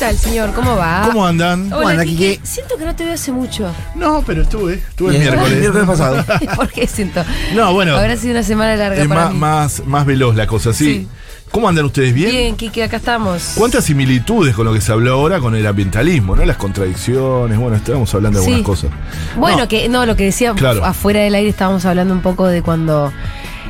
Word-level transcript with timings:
Tal, 0.00 0.16
señor? 0.18 0.52
¿Cómo 0.54 0.76
va? 0.76 1.02
¿Cómo 1.06 1.26
andan? 1.26 1.72
Hola, 1.72 1.90
anda? 1.90 2.04
Siento 2.42 2.76
que 2.78 2.84
no 2.86 2.96
te 2.96 3.04
veo 3.04 3.14
hace 3.14 3.32
mucho. 3.32 3.70
No, 3.94 4.22
pero 4.26 4.42
estuve, 4.42 4.74
estuve 4.74 5.14
el 5.14 5.20
miércoles. 5.20 5.52
El 5.52 5.60
miércoles 5.60 5.86
pasado. 5.86 6.24
¿Por 6.56 6.68
qué 6.70 6.86
siento? 6.86 7.22
No, 7.54 7.72
bueno. 7.74 7.96
Habrá 7.96 8.16
sido 8.16 8.32
una 8.32 8.42
semana 8.42 8.76
larga 8.76 9.02
Es 9.02 9.08
para 9.08 9.24
más, 9.26 9.32
mí. 9.32 9.38
más, 9.38 9.82
más 9.86 10.06
veloz 10.06 10.34
la 10.34 10.46
cosa, 10.46 10.72
sí. 10.72 10.84
Sí. 10.84 11.08
¿Cómo 11.50 11.68
andan 11.68 11.84
ustedes? 11.84 12.14
¿Bien? 12.14 12.30
Bien, 12.30 12.56
Quique, 12.56 12.82
acá 12.84 12.96
estamos. 12.98 13.52
¿Cuántas 13.56 13.84
similitudes 13.84 14.54
con 14.54 14.64
lo 14.64 14.72
que 14.72 14.80
se 14.80 14.92
habló 14.92 15.14
ahora 15.14 15.40
con 15.40 15.54
el 15.56 15.66
ambientalismo, 15.66 16.34
¿no? 16.36 16.44
Las 16.44 16.56
contradicciones, 16.56 17.58
bueno, 17.58 17.76
estábamos 17.76 18.14
hablando 18.14 18.38
de 18.38 18.44
Sí. 18.44 18.52
algunas 18.52 18.66
cosas. 18.66 18.90
Bueno, 19.36 19.58
No, 19.58 19.68
que 19.68 19.88
no, 19.88 20.06
lo 20.06 20.14
que 20.16 20.24
decía 20.24 20.54
Claro. 20.54 20.84
afuera 20.84 21.20
del 21.20 21.34
aire 21.34 21.50
estábamos 21.50 21.84
hablando 21.84 22.14
un 22.14 22.22
poco 22.22 22.46
de 22.46 22.62
cuando 22.62 23.12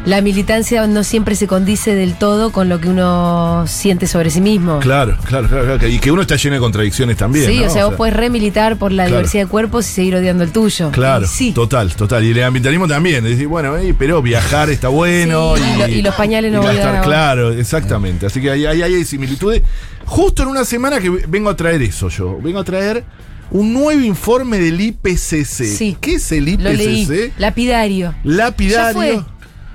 la 0.07 0.23
militancia 0.23 0.87
no 0.87 1.05
siempre 1.05 1.35
se 1.35 1.47
condice 1.47 1.95
del 1.95 2.15
todo 2.15 2.53
con 2.53 2.69
lo 2.71 2.81
que 2.81 2.89
uno 2.89 3.65
siente 3.67 4.07
sobre 4.07 4.31
sí 4.31 4.41
mismo. 4.41 4.79
Claro, 4.81 5.17
claro, 5.27 5.47
claro, 5.49 5.65
claro, 5.79 5.89
Y 5.89 5.99
que 5.99 6.11
uno 6.11 6.23
está 6.23 6.37
lleno 6.37 6.55
de 6.55 6.61
contradicciones 6.61 7.17
también. 7.19 7.47
sí, 7.47 7.59
¿no? 7.61 7.67
o 7.67 7.71
sea, 7.71 7.85
vos 7.87 7.95
podés 7.97 8.15
remilitar 8.15 8.77
por 8.79 8.93
la 8.93 9.05
Claro. 9.05 9.19
diversidad 9.19 9.45
de 9.45 9.49
cuerpos 9.51 9.87
y 9.89 9.93
seguir 9.93 10.15
odiando 10.17 10.43
el 10.43 10.53
tuyo. 10.53 10.91
Claro, 10.91 11.27
sí. 11.27 11.53
total, 11.53 11.95
total. 11.95 12.25
Y 12.25 12.31
el 12.31 12.43
ambientalismo 12.43 12.89
también. 12.89 13.23
Decir, 13.25 13.47
bueno, 13.47 13.77
eh, 13.77 13.95
pero 13.99 14.23
viajar 14.23 14.71
está 14.71 14.89
bueno. 14.89 15.55
Sí, 15.57 15.63
y 15.63 15.79
lo- 15.79 15.89
y 15.89 16.03
los 16.03 16.15
pañales 16.15 16.51
no 16.53 16.59
y 16.63 16.67
voy 16.67 16.71
a 16.71 16.75
gastar- 16.79 16.93
dar. 16.95 17.05
Claro, 17.05 17.53
exactamente. 17.53 18.25
Así 18.27 18.41
que 18.41 18.51
ahí 18.51 18.65
hay 18.67 19.05
similitudes. 19.05 19.63
Justo 20.07 20.43
en 20.43 20.49
una 20.49 20.65
semana 20.65 20.99
que 20.99 21.11
vengo 21.11 21.51
a 21.51 21.57
traer 21.57 21.83
eso 21.83 22.09
yo. 22.09 22.39
Vengo 22.41 22.59
a 22.61 22.65
traer 22.65 23.05
un 23.51 23.73
nuevo 23.75 24.01
informe 24.01 24.59
del 24.59 24.81
IPCC. 24.81 25.65
Sí. 25.67 25.97
¿Qué 26.01 26.15
es 26.15 26.33
el 26.33 26.47
Lo 26.59 26.73
leí. 26.73 27.03
IPCC? 27.03 27.33
Lapidario. 27.39 28.15
Lapidario. 28.25 28.87
Ya 28.89 28.93
fue. 29.19 29.25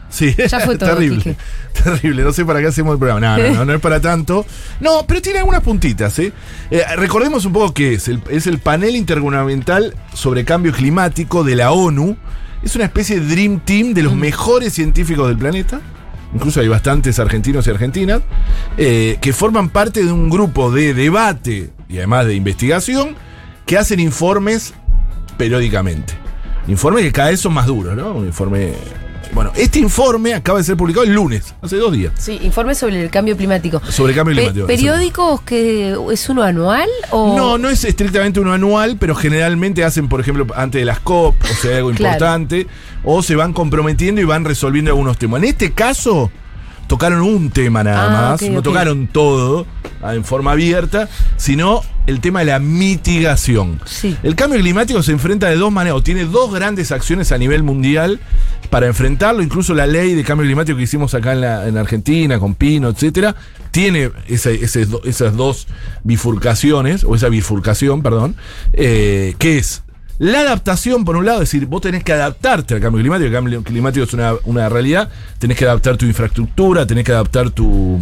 Sí, 0.09 0.35
Ya 0.37 0.59
fue 0.59 0.77
todo, 0.77 0.91
terrible. 0.91 1.17
Quique. 1.17 1.37
Terrible, 1.83 2.23
no 2.23 2.31
sé 2.31 2.45
para 2.45 2.61
qué 2.61 2.67
hacemos 2.67 2.93
el 2.93 2.99
programa. 2.99 3.37
No, 3.37 3.43
no, 3.43 3.53
no, 3.55 3.65
no 3.65 3.73
es 3.73 3.81
para 3.81 3.99
tanto. 3.99 4.45
No, 4.79 5.05
pero 5.05 5.21
tiene 5.21 5.39
algunas 5.39 5.61
puntitas, 5.61 6.17
¿eh? 6.19 6.31
Eh, 6.71 6.83
recordemos 6.95 7.43
un 7.45 7.51
poco 7.53 7.73
qué 7.73 7.95
es. 7.95 8.07
El, 8.07 8.21
es 8.29 8.47
el 8.47 8.59
panel 8.59 8.95
intergubernamental 8.95 9.93
sobre 10.13 10.45
cambio 10.45 10.71
climático 10.71 11.43
de 11.43 11.55
la 11.55 11.71
ONU. 11.71 12.15
Es 12.63 12.75
una 12.75 12.85
especie 12.85 13.19
de 13.19 13.27
Dream 13.27 13.59
Team 13.59 13.93
de 13.93 14.03
los 14.03 14.15
mejores 14.15 14.73
científicos 14.73 15.27
del 15.27 15.37
planeta. 15.37 15.81
Incluso 16.33 16.59
hay 16.61 16.67
bastantes 16.67 17.19
argentinos 17.19 17.67
y 17.67 17.69
argentinas 17.69 18.21
eh, 18.77 19.17
que 19.21 19.33
forman 19.33 19.69
parte 19.69 20.03
de 20.03 20.11
un 20.11 20.29
grupo 20.29 20.71
de 20.71 20.93
debate 20.93 21.71
y 21.87 21.97
además 21.97 22.25
de 22.25 22.35
investigación 22.35 23.15
que 23.65 23.77
hacen 23.77 23.99
informes 23.99 24.73
periódicamente. 25.37 26.13
Informes 26.67 27.03
que 27.03 27.11
cada 27.11 27.29
vez 27.29 27.39
son 27.39 27.53
más 27.53 27.67
duros, 27.67 27.95
¿no? 27.95 28.13
Un 28.13 28.25
informe. 28.25 28.73
Bueno, 29.33 29.51
este 29.55 29.79
informe 29.79 30.33
acaba 30.33 30.59
de 30.59 30.63
ser 30.63 30.77
publicado 30.77 31.03
el 31.05 31.13
lunes, 31.13 31.53
hace 31.61 31.75
dos 31.75 31.91
días. 31.91 32.13
Sí, 32.17 32.39
informe 32.43 32.73
sobre 32.73 33.03
el 33.03 33.09
cambio 33.09 33.35
climático. 33.35 33.81
Sobre 33.89 34.11
el 34.13 34.15
cambio 34.17 34.33
Pe- 34.35 34.41
climático. 34.41 34.67
¿Periódicos 34.67 35.41
que 35.41 35.97
es 36.11 36.29
uno 36.29 36.41
anual 36.43 36.87
o 37.11 37.35
No, 37.35 37.57
no 37.57 37.69
es 37.69 37.83
estrictamente 37.83 38.39
uno 38.39 38.53
anual, 38.53 38.95
pero 38.97 39.13
generalmente 39.13 39.83
hacen, 39.83 40.07
por 40.07 40.21
ejemplo, 40.21 40.47
antes 40.55 40.79
de 40.81 40.85
las 40.85 40.99
COP, 41.01 41.35
o 41.43 41.55
sea, 41.61 41.77
algo 41.77 41.89
Claro. 41.95 42.13
importante, 42.15 42.67
o 43.03 43.21
se 43.21 43.35
van 43.35 43.51
comprometiendo 43.51 44.21
y 44.21 44.23
van 44.23 44.45
resolviendo 44.45 44.91
algunos 44.91 45.17
temas. 45.17 45.39
En 45.43 45.49
este 45.49 45.73
caso, 45.73 46.31
tocaron 46.87 47.21
un 47.21 47.49
tema 47.49 47.83
nada 47.83 48.05
Ah, 48.05 48.29
más, 48.31 48.41
no 48.43 48.61
tocaron 48.61 49.07
todo 49.07 49.65
ah, 50.01 50.15
en 50.15 50.23
forma 50.23 50.51
abierta, 50.53 51.09
sino 51.35 51.81
el 52.07 52.19
tema 52.21 52.39
de 52.39 52.45
la 52.45 52.59
mitigación. 52.59 53.79
Sí. 53.85 54.15
El 54.23 54.35
cambio 54.35 54.59
climático 54.59 55.01
se 55.03 55.11
enfrenta 55.11 55.47
de 55.49 55.55
dos 55.55 55.71
maneras, 55.71 55.97
o 55.99 56.03
tiene 56.03 56.25
dos 56.25 56.53
grandes 56.53 56.91
acciones 56.91 57.31
a 57.31 57.37
nivel 57.37 57.63
mundial 57.63 58.19
para 58.69 58.87
enfrentarlo, 58.87 59.41
incluso 59.43 59.73
la 59.73 59.87
ley 59.87 60.13
de 60.15 60.23
cambio 60.23 60.45
climático 60.45 60.77
que 60.77 60.83
hicimos 60.83 61.13
acá 61.13 61.33
en, 61.33 61.41
la, 61.41 61.67
en 61.67 61.77
Argentina, 61.77 62.39
con 62.39 62.55
Pino, 62.55 62.89
etcétera, 62.89 63.35
tiene 63.71 64.11
ese- 64.27 64.55
ese 64.63 64.85
do- 64.85 65.01
esas 65.05 65.35
dos 65.35 65.67
bifurcaciones, 66.03 67.03
o 67.03 67.15
esa 67.15 67.29
bifurcación, 67.29 68.01
perdón, 68.01 68.35
eh, 68.73 69.35
que 69.37 69.57
es 69.57 69.83
la 70.17 70.39
adaptación, 70.41 71.03
por 71.03 71.17
un 71.17 71.25
lado, 71.25 71.41
es 71.41 71.49
decir, 71.51 71.65
vos 71.67 71.81
tenés 71.81 72.03
que 72.03 72.13
adaptarte 72.13 72.73
al 72.75 72.79
cambio 72.79 73.01
climático, 73.01 73.27
el 73.27 73.33
cambio 73.33 73.63
climático 73.63 74.05
es 74.05 74.13
una, 74.13 74.33
una 74.45 74.69
realidad, 74.69 75.09
tenés 75.39 75.57
que 75.57 75.65
adaptar 75.65 75.97
tu 75.97 76.05
infraestructura, 76.05 76.87
tenés 76.87 77.03
que 77.03 77.11
adaptar 77.11 77.49
tu, 77.49 77.99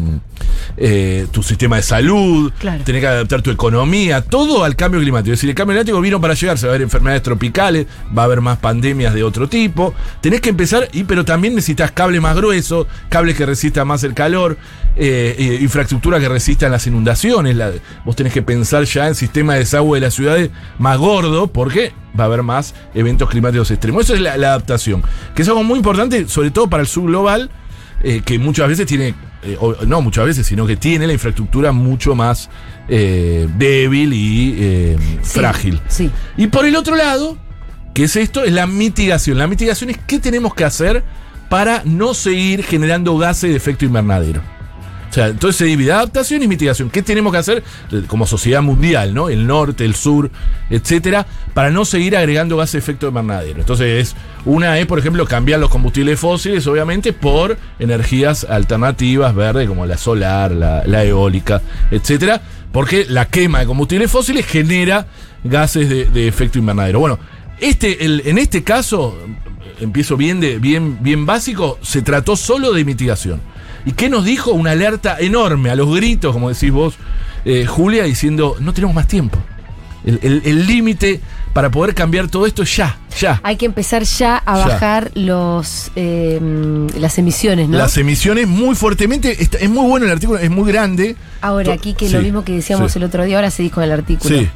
eh, 0.78 1.26
tu 1.32 1.42
sistema 1.42 1.78
de 1.78 1.82
salud, 1.82 2.52
Claro. 2.60 2.84
tenés 2.84 3.02
que 3.02 3.08
adaptar 3.08 3.42
tu 3.42 3.50
economía, 3.50 4.22
todo 4.22 4.64
al 4.64 4.76
cambio 4.76 5.00
climático. 5.02 5.34
Es 5.34 5.40
decir, 5.40 5.50
el 5.50 5.56
cambio 5.56 5.74
climático 5.74 6.00
vino 6.02 6.22
para 6.22 6.36
llegar, 6.36 6.58
se 6.60 6.68
va 6.68 6.72
a 6.72 6.76
haber 6.76 6.84
enfermedades 6.84 7.24
tropicales, 7.24 7.88
va 8.16 8.22
a 8.22 8.26
haber 8.26 8.42
más 8.42 8.60
pandemias 8.60 9.14
de 9.16 9.24
otro 9.24 9.50
tipo, 9.50 9.96
tenés 10.22 10.40
que 10.42 10.50
empezar, 10.50 10.88
y, 10.94 11.06
pero 11.06 11.26
también 11.26 11.56
necesitas 11.56 11.92
cable 11.92 12.20
más 12.22 12.36
grueso, 12.36 12.88
cables 13.10 13.36
que 13.36 13.46
resistan 13.48 13.88
más 13.88 14.04
el 14.04 14.14
calor, 14.14 14.58
eh, 14.96 15.36
eh, 15.38 15.58
infraestructura 15.62 16.20
que 16.20 16.30
resistan 16.30 16.72
las 16.72 16.86
inundaciones, 16.86 17.56
la- 17.56 17.72
vos 18.06 18.16
tenés 18.16 18.34
que 18.34 18.44
pensar 18.44 18.84
ya 18.84 19.08
en 19.08 19.16
sistema 19.16 19.54
de 19.54 19.60
desagüe 19.60 20.00
de 20.00 20.06
las 20.06 20.14
ciudades 20.14 20.52
más 20.78 21.00
gordo, 21.00 21.48
porque 21.48 21.92
va 22.18 22.24
a 22.24 22.28
haber 22.28 22.44
más 22.44 22.74
eventos 22.94 23.30
climáticos 23.30 23.70
extremos. 23.72 24.04
Eso 24.04 24.14
es 24.16 24.22
la, 24.22 24.38
la 24.38 24.48
adaptación, 24.50 25.04
que 25.36 25.42
es 25.42 25.48
algo 25.48 25.64
muy 25.64 25.78
importante, 25.78 26.28
sobre 26.28 26.52
todo 26.52 26.70
para 26.70 26.82
el 26.82 26.88
sur 26.88 27.06
global, 27.06 27.50
eh, 28.04 28.22
que 28.26 28.38
muchas 28.40 28.68
veces 28.68 28.86
tiene, 28.86 29.16
eh, 29.44 29.58
o- 29.60 29.76
no 29.88 30.02
muchas 30.02 30.26
veces, 30.26 30.46
sino 30.46 30.66
que 30.68 30.76
tiene 30.76 31.08
la 31.08 31.14
infraestructura 31.14 31.72
mucho 31.72 32.16
más 32.16 32.50
eh, 32.90 33.48
débil 33.58 34.12
y 34.14 34.56
eh, 34.60 34.98
Sí, 35.22 35.40
frágil. 35.40 35.80
Sí. 35.88 36.12
Y 36.38 36.48
por 36.48 36.66
el 36.66 36.76
otro 36.76 36.96
lado, 36.96 37.38
que 37.94 38.04
es 38.06 38.16
esto, 38.16 38.44
es 38.44 38.52
la 38.52 38.68
mitigación. 38.68 39.38
La 39.38 39.48
mitigación 39.48 39.90
es 39.90 39.98
qué 40.06 40.20
tenemos 40.20 40.54
que 40.54 40.66
hacer 40.66 41.04
para 41.50 41.82
no 41.86 42.14
seguir 42.14 42.64
generando 42.64 43.18
gases 43.18 43.52
de 43.52 43.56
efecto 43.56 43.86
invernadero. 43.86 44.42
O 45.14 45.16
sea, 45.16 45.28
entonces 45.28 45.58
se 45.58 45.66
divide 45.66 45.92
adaptación 45.92 46.42
y 46.42 46.48
mitigación. 46.48 46.90
¿Qué 46.90 47.04
tenemos 47.04 47.32
que 47.32 47.38
hacer 47.38 47.64
como 48.08 48.26
sociedad 48.26 48.64
mundial, 48.64 49.14
¿no? 49.14 49.30
El 49.30 49.46
norte, 49.46 49.86
el 49.86 49.94
sur, 49.94 50.32
etcétera, 50.72 51.28
para 51.54 51.70
no 51.70 51.86
seguir 51.86 52.18
agregando 52.18 52.58
gases 52.58 52.74
de 52.74 52.80
efecto 52.80 53.10
invernadero? 53.10 53.60
Entonces, 53.60 54.10
es, 54.10 54.16
una 54.44 54.80
es, 54.80 54.88
por 54.88 54.98
ejemplo, 54.98 55.24
cambiar 55.28 55.60
los 55.60 55.70
combustibles 55.70 56.20
fósiles, 56.20 56.66
obviamente, 56.66 57.14
por 57.14 57.60
energías 57.78 58.44
alternativas, 58.44 59.36
verdes, 59.36 59.68
como 59.70 59.86
la 59.86 60.00
solar, 60.00 60.52
la, 60.52 61.04
eólica, 61.04 61.62
etcétera, 61.92 62.42
porque 62.72 63.06
la 63.08 63.26
quema 63.26 63.60
de 63.60 63.68
combustibles 63.68 64.10
fósiles 64.10 64.48
genera 64.48 65.06
gases 65.44 65.90
de, 65.90 66.06
de 66.06 66.28
efecto 66.28 66.58
invernadero. 66.58 66.98
Bueno, 67.00 67.20
este, 67.60 68.04
el- 68.04 68.24
en 68.26 68.40
este 68.40 68.64
caso, 68.64 69.16
empiezo 69.80 70.18
bien, 70.18 70.40
de, 70.40 70.58
bien, 70.58 71.04
bien 71.04 71.28
básico, 71.28 71.78
se 71.84 72.02
trató 72.02 72.36
solo 72.36 72.74
de 72.74 72.84
mitigación. 72.84 73.53
¿Y 73.86 73.92
qué 73.94 74.10
nos 74.10 74.24
dijo? 74.26 74.52
Una 74.52 74.72
alerta 74.72 75.18
enorme, 75.20 75.70
a 75.70 75.76
los 75.76 75.94
gritos, 75.96 76.32
como 76.34 76.50
decís 76.50 76.72
vos, 76.72 76.96
eh, 77.46 77.66
Julia, 77.66 78.04
diciendo, 78.04 78.56
no 78.60 78.74
tenemos 78.74 78.96
más 78.96 79.08
tiempo. 79.08 79.38
El- 80.06 80.20
el 80.22 80.42
el 80.46 80.68
límite 80.68 81.22
para 81.54 81.70
poder 81.72 81.96
cambiar 81.96 82.28
todo 82.28 82.46
esto 82.46 82.64
es 82.64 82.76
ya, 82.76 82.98
ya. 83.22 83.40
Hay 83.44 83.56
que 83.56 83.66
empezar 83.66 84.04
ya 84.04 84.42
a 84.46 84.58
Ya. 84.58 84.68
bajar 84.68 85.12
los 85.16 85.92
eh, 85.96 86.42
las 86.98 87.18
emisiones, 87.20 87.70
¿no? 87.70 87.78
Las 87.78 87.96
emisiones 87.98 88.48
muy 88.48 88.76
fuertemente, 88.76 89.42
está- 89.42 89.60
es 89.60 89.70
muy 89.70 89.88
bueno 89.88 90.06
el 90.06 90.12
artículo, 90.12 90.40
es 90.40 90.50
muy 90.50 90.70
grande. 90.70 91.16
Ahora, 91.42 91.72
aquí 91.74 91.94
que 91.94 92.08
sí, 92.08 92.14
lo 92.14 92.22
mismo 92.22 92.44
que 92.44 92.54
decíamos 92.54 92.92
sí. 92.92 93.00
el 93.00 93.06
otro 93.06 93.24
día, 93.24 93.38
ahora 93.38 93.50
seguís 93.52 93.72
con 93.72 93.84
el 93.84 93.92
artículo. 93.94 94.36
Sí, 94.38 94.48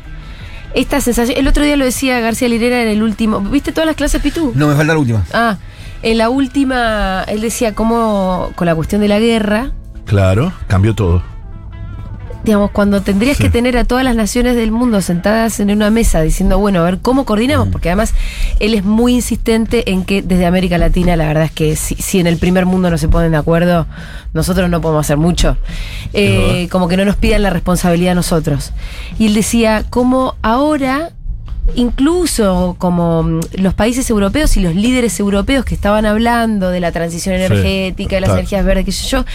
Esta 0.73 0.99
sensación, 1.01 1.37
el 1.39 1.47
otro 1.47 1.63
día 1.63 1.75
lo 1.77 1.85
decía 1.85 2.19
García 2.19 2.49
Lirera 2.49 2.81
en 2.83 2.89
el 2.89 3.01
último. 3.01 3.39
¿Viste 3.39 3.71
todas 3.71 3.87
las 3.87 3.95
clases, 3.95 4.21
Pitu? 4.21 4.51
No, 4.53 4.67
me 4.67 4.75
falta 4.75 4.93
la 4.93 4.99
última. 4.99 5.23
Ah, 5.33 5.57
en 6.03 6.18
la 6.18 6.30
última, 6.30 7.24
él 7.28 7.41
decía 7.41 7.73
cómo 7.76 8.49
con 8.55 8.66
la 8.66 8.76
cuestión 8.76 9.02
de 9.02 9.08
la 9.08 9.20
guerra, 9.20 9.72
claro, 10.05 10.53
cambió 10.67 10.94
todo. 10.96 11.22
digamos, 12.44 12.72
cuando 12.72 13.02
tendrías 13.02 13.35
Sí. 13.35 13.44
que 13.44 13.49
tener 13.49 13.78
a 13.78 13.84
todas 13.84 14.05
las 14.05 14.16
naciones 14.16 14.55
del 14.55 14.72
mundo 14.72 15.02
sentadas 15.02 15.59
en 15.59 15.70
una 15.70 15.90
mesa 15.90 16.22
diciendo, 16.22 16.58
bueno, 16.59 16.79
a 16.79 16.84
ver 16.84 16.99
cómo 17.02 17.26
coordinamos, 17.26 17.67
porque 17.67 17.90
además 17.90 18.14
él 18.61 18.73
es 18.73 18.85
muy 18.85 19.16
insistente 19.16 19.91
en 19.91 20.05
que 20.05 20.22
desde 20.22 20.46
América 20.46 20.78
Latina, 20.78 21.17
la 21.17 21.28
verdad 21.28 21.44
es 21.44 21.52
que 21.52 21.76
si, 21.76 21.96
si 21.96 22.22
en 22.22 22.28
el 22.28 22.38
primer 22.38 22.66
mundo 22.66 22.90
no 22.90 22.97
se 22.97 23.09
ponen 23.09 23.32
de 23.32 23.38
acuerdo, 23.38 23.85
nosotros 24.34 24.70
no 24.70 24.79
podemos 24.79 25.05
hacer 25.05 25.17
mucho. 25.17 25.58
Eh, 26.14 26.70
como 26.72 26.88
que 26.88 26.96
no 26.96 27.03
nos 27.03 27.17
pidan 27.17 27.41
la 27.41 27.50
responsabilidad 27.50 28.14
a 28.14 28.16
nosotros. 28.16 28.72
Y 29.20 29.26
él 29.26 29.34
decía, 29.34 29.84
como 29.90 30.35
ahora 30.41 31.09
incluso 31.75 32.75
como 32.78 33.23
mm, 33.23 33.40
los 33.58 33.73
países 33.73 34.09
europeos 34.09 34.55
y 34.58 34.61
los 34.61 34.75
líderes 34.75 35.19
europeos 35.19 35.66
que 35.66 35.75
estaban 35.75 36.05
hablando 36.05 36.69
de 36.69 36.79
la 36.79 36.91
transición 36.91 37.35
energética, 37.35 38.16
de 38.16 38.22
las 38.22 38.31
energías 38.31 38.66
verdes, 38.66 38.85
qué 38.85 38.91
sé 38.91 39.08
yo, 39.08 39.25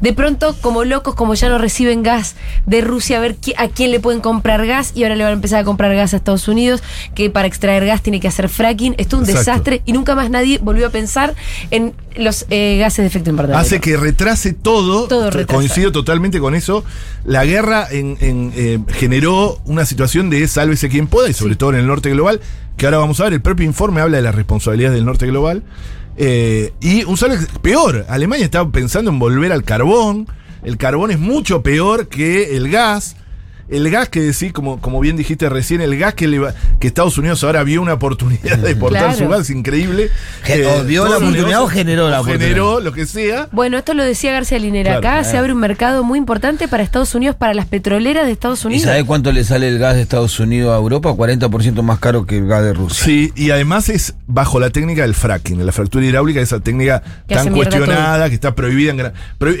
de 0.00 0.12
pronto 0.12 0.56
como 0.60 0.84
locos, 0.84 1.14
como 1.14 1.34
ya 1.34 1.48
no 1.48 1.58
reciben 1.58 2.02
gas 2.02 2.34
de 2.66 2.80
Rusia, 2.80 3.18
a 3.18 3.20
ver 3.20 3.36
a 3.56 3.68
quién 3.68 3.90
le 3.90 4.00
pueden 4.00 4.20
comprar 4.20 4.66
gas 4.66 4.92
y 4.94 5.02
ahora 5.02 5.16
le 5.16 5.24
van 5.24 5.32
a 5.32 5.34
empezar 5.34 5.60
a 5.60 5.64
comprar 5.64 5.94
gas 5.94 6.14
a 6.14 6.16
Estados 6.16 6.48
Unidos, 6.48 6.82
que 7.14 7.30
para 7.30 7.46
extraer 7.48 7.84
gas 7.86 8.02
tiene 8.02 8.20
que 8.20 8.28
hacer 8.28 8.48
fracking. 8.48 8.94
Esto 8.98 9.16
es 9.16 9.22
un 9.22 9.28
Exacto. 9.28 9.50
desastre 9.50 9.82
y 9.86 9.92
nunca 9.92 10.14
más 10.14 10.30
nadie 10.30 10.58
volvió 10.62 10.86
a 10.86 10.90
pensar 10.90 11.34
en 11.70 11.92
los 12.16 12.46
eh, 12.50 12.76
gases 12.78 12.98
de 13.04 13.06
efecto 13.06 13.30
invernadero. 13.30 13.58
Hace 13.60 13.80
que 13.80 13.96
retrase 13.96 14.52
todo. 14.52 15.06
Todo 15.06 15.30
retrasa. 15.30 15.54
Coincido 15.56 15.92
totalmente 15.92 16.40
con 16.40 16.54
eso. 16.54 16.84
La 17.24 17.44
guerra 17.44 17.86
en- 17.90 18.16
en, 18.20 18.52
eh, 18.56 18.78
generó 18.88 19.60
una 19.64 19.84
situación 19.86 20.28
de 20.28 20.46
sálvese 20.48 20.88
quien 20.88 21.06
pueda, 21.06 21.28
y 21.28 21.32
sobre 21.34 21.54
todo 21.56 21.70
en 21.70 21.79
el 21.80 21.86
norte 21.86 22.10
global, 22.10 22.40
que 22.76 22.86
ahora 22.86 22.98
vamos 22.98 23.20
a 23.20 23.24
ver. 23.24 23.34
El 23.34 23.42
propio 23.42 23.66
informe 23.66 24.00
habla 24.00 24.18
de 24.18 24.22
las 24.22 24.34
responsabilidades 24.34 24.96
del 24.96 25.04
norte 25.04 25.26
global. 25.26 25.62
Eh, 26.16 26.72
y 26.80 27.04
un 27.04 27.16
salve 27.16 27.38
peor. 27.62 28.06
Alemania 28.08 28.44
está 28.44 28.68
pensando 28.68 29.10
en 29.10 29.18
volver 29.18 29.52
al 29.52 29.64
carbón. 29.64 30.26
El 30.62 30.76
carbón 30.76 31.10
es 31.10 31.18
mucho 31.18 31.62
peor 31.62 32.08
que 32.08 32.56
el 32.56 32.70
gas. 32.70 33.16
El 33.70 33.88
gas 33.90 34.08
que 34.08 34.20
decís, 34.20 34.52
como, 34.52 34.80
como 34.80 35.00
bien 35.00 35.16
dijiste 35.16 35.48
recién, 35.48 35.80
el 35.80 35.96
gas 35.98 36.14
que, 36.14 36.26
le 36.28 36.38
va- 36.38 36.54
que 36.78 36.86
Estados 36.88 37.16
Unidos 37.18 37.42
ahora 37.44 37.62
vio 37.62 37.80
una 37.82 37.94
oportunidad 37.94 38.58
de 38.58 38.70
exportar 38.72 39.14
Claro. 39.14 39.18
su 39.18 39.28
gas 39.28 39.50
increíble. 39.50 40.10
Ge- 40.42 40.66
o 40.66 40.84
vio 40.84 41.06
la 41.08 41.18
oportunidad 41.18 41.62
o 41.62 41.66
generó 41.68 42.08
la 42.08 42.20
oportunidad. 42.20 42.48
Generó 42.48 42.80
lo 42.80 42.92
que 42.92 43.06
sea. 43.06 43.48
Bueno, 43.52 43.78
esto 43.78 43.94
lo 43.94 44.02
decía 44.04 44.32
García 44.32 44.58
Linera. 44.58 45.00
Claro. 45.00 45.18
Acá 45.20 45.24
se 45.30 45.36
abre 45.38 45.52
un 45.52 45.60
mercado 45.60 46.02
muy 46.04 46.18
importante 46.18 46.68
para 46.68 46.82
Estados 46.82 47.14
Unidos, 47.14 47.36
para 47.36 47.54
las 47.54 47.66
petroleras 47.66 48.26
de 48.26 48.32
Estados 48.32 48.64
¿Y 48.64 48.66
Unidos. 48.68 48.84
sabe 48.84 49.04
cuánto 49.04 49.32
le 49.32 49.44
sale 49.44 49.68
el 49.68 49.78
gas 49.78 49.94
de 49.94 50.02
Estados 50.02 50.38
Unidos 50.40 50.72
a 50.72 50.76
Europa? 50.76 51.10
40% 51.12 51.82
más 51.82 51.98
caro 51.98 52.26
que 52.26 52.38
el 52.38 52.46
gas 52.46 52.62
de 52.64 52.72
Rusia. 52.72 53.04
Sí, 53.04 53.32
y 53.36 53.50
además 53.50 53.88
es 53.88 54.14
bajo 54.26 54.58
la 54.60 54.70
técnica 54.70 55.02
del 55.02 55.14
fracking, 55.14 55.58
de 55.58 55.64
la 55.64 55.72
fractura 55.72 56.04
hidráulica, 56.04 56.40
esa 56.40 56.60
técnica 56.60 57.02
Que 57.28 57.34
tan 57.34 57.50
cuestionada, 57.52 58.28
que 58.28 58.34
está 58.34 58.54
prohibida 58.54 58.90
en, 58.92 59.00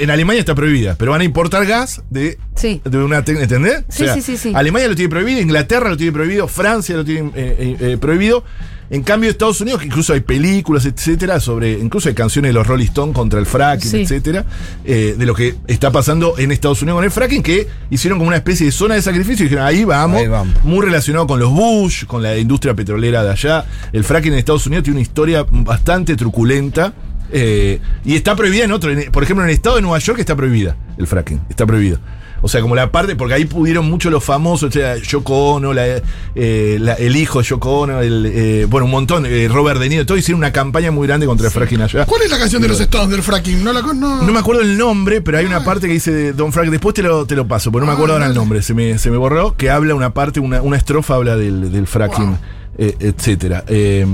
en 0.00 0.10
Alemania 0.10 0.40
está 0.40 0.54
prohibida, 0.54 0.94
pero 0.98 1.12
van 1.12 1.20
a 1.20 1.24
importar 1.24 1.66
gas 1.66 2.02
de, 2.10 2.38
Sí. 2.56 2.80
de 2.84 2.98
una 2.98 3.24
técnica, 3.24 3.44
¿entendés? 3.44 3.84
Sí, 3.88 3.99
sí, 4.08 4.22
sí, 4.22 4.36
sí. 4.36 4.52
Alemania 4.54 4.88
lo 4.88 4.94
tiene 4.94 5.08
prohibido, 5.10 5.40
Inglaterra 5.40 5.88
lo 5.90 5.96
tiene 5.96 6.12
prohibido, 6.12 6.48
Francia 6.48 6.96
lo 6.96 7.04
tiene 7.04 7.30
eh, 7.34 7.56
eh, 7.58 7.76
eh, 7.92 7.96
prohibido. 7.98 8.44
En 8.92 9.04
cambio, 9.04 9.30
Estados 9.30 9.60
Unidos, 9.60 9.78
que 9.80 9.86
incluso 9.86 10.12
hay 10.14 10.18
películas, 10.20 10.84
etcétera, 10.84 11.38
sobre, 11.38 11.74
incluso 11.78 12.08
hay 12.08 12.14
canciones 12.16 12.48
de 12.48 12.54
los 12.54 12.66
Rolling 12.66 12.86
Stones 12.86 13.14
contra 13.14 13.38
el 13.38 13.46
fracking, 13.46 13.88
Sí. 13.88 14.00
etcétera, 14.02 14.44
eh, 14.84 15.14
de 15.16 15.26
lo 15.26 15.32
que 15.34 15.54
está 15.68 15.92
pasando 15.92 16.36
en 16.38 16.50
Estados 16.50 16.82
Unidos 16.82 16.96
con 16.98 17.04
el 17.04 17.12
fracking, 17.12 17.40
que 17.44 17.68
hicieron 17.90 18.18
como 18.18 18.26
una 18.26 18.38
especie 18.38 18.66
de 18.66 18.72
zona 18.72 18.96
de 18.96 19.02
sacrificio 19.02 19.44
y 19.44 19.48
dijeron, 19.48 19.64
ahí 19.64 19.84
vamos, 19.84 20.20
Ahí 20.20 20.26
vamos. 20.26 20.54
muy 20.64 20.84
relacionado 20.84 21.28
con 21.28 21.38
los 21.38 21.52
Bush, 21.52 22.04
con 22.06 22.20
la 22.20 22.36
industria 22.36 22.74
petrolera 22.74 23.22
de 23.22 23.30
allá. 23.30 23.64
El 23.92 24.02
fracking 24.02 24.32
en 24.32 24.40
Estados 24.40 24.66
Unidos 24.66 24.82
tiene 24.82 24.96
una 24.98 25.02
historia 25.02 25.46
bastante 25.48 26.16
truculenta. 26.16 26.92
eh, 27.32 27.78
y 28.04 28.16
está 28.16 28.34
prohibida 28.34 28.64
en 28.64 28.72
otro, 28.72 28.90
en- 28.90 29.12
por 29.12 29.22
ejemplo 29.22 29.44
en 29.44 29.50
el 29.50 29.54
estado 29.54 29.76
de 29.76 29.82
Nueva 29.82 30.00
York 30.00 30.18
está 30.18 30.34
prohibida 30.34 30.74
el 30.98 31.06
fracking, 31.06 31.40
está 31.48 31.64
prohibido. 31.64 32.00
O 32.42 32.48
sea, 32.48 32.60
como 32.60 32.74
la 32.74 32.90
parte, 32.90 33.16
porque 33.16 33.34
ahí 33.34 33.44
pudieron 33.44 33.88
mucho 33.88 34.10
los 34.10 34.24
famosos, 34.24 34.68
o 34.70 34.72
sea, 34.72 34.96
Yoko 34.96 35.54
Ono, 35.54 35.72
la, 35.72 36.00
eh, 36.34 36.78
la- 36.80 36.94
el 36.94 37.16
hijo 37.16 37.40
de 37.40 37.44
Yoko 37.46 37.80
Ono, 37.80 38.00
el, 38.00 38.26
eh, 38.26 38.66
bueno, 38.68 38.86
un 38.86 38.90
montón, 38.90 39.26
eh, 39.26 39.48
Robert 39.48 39.80
De 39.80 39.88
Niro, 39.88 40.06
todos 40.06 40.20
hicieron 40.20 40.38
una 40.38 40.52
campaña 40.52 40.90
muy 40.90 41.06
grande 41.06 41.26
contra 41.26 41.46
el 41.46 41.52
fracking 41.52 41.82
allá. 41.82 42.06
¿Cuál 42.06 42.22
es 42.22 42.30
la 42.30 42.38
canción 42.38 42.62
de 42.62 42.68
los 42.68 42.80
Stones 42.80 43.10
del 43.10 43.22
fracking? 43.22 43.62
No 43.62 43.72
la 43.72 43.82
no. 43.82 44.22
No 44.22 44.32
me 44.32 44.38
acuerdo 44.38 44.62
el 44.62 44.76
nombre, 44.78 45.20
pero 45.20 45.38
hay 45.38 45.44
una 45.46 45.64
parte 45.64 45.86
que 45.86 45.94
dice 45.94 46.32
Don 46.32 46.52
Frank. 46.52 46.68
Después 46.70 46.94
te 46.94 47.02
lo, 47.02 47.26
te 47.26 47.34
lo 47.36 47.46
paso, 47.48 47.70
porque 47.72 47.84
no 47.86 47.92
me 47.92 47.94
acuerdo 47.96 48.14
ahora 48.14 48.26
el 48.26 48.34
nombre. 48.34 48.62
Se 48.62 48.72
me, 48.74 48.98
se 48.98 49.10
me 49.10 49.16
borró. 49.16 49.56
Que 49.56 49.70
habla 49.70 49.94
una 49.94 50.14
parte, 50.14 50.40
una, 50.40 50.62
una 50.62 50.76
estrofa 50.76 51.14
habla 51.16 51.36
del, 51.36 51.70
del 51.72 51.86
fracking, 51.86 52.36
eh, 52.78 52.96
etcétera. 53.00 53.64
Eh, 53.68 54.06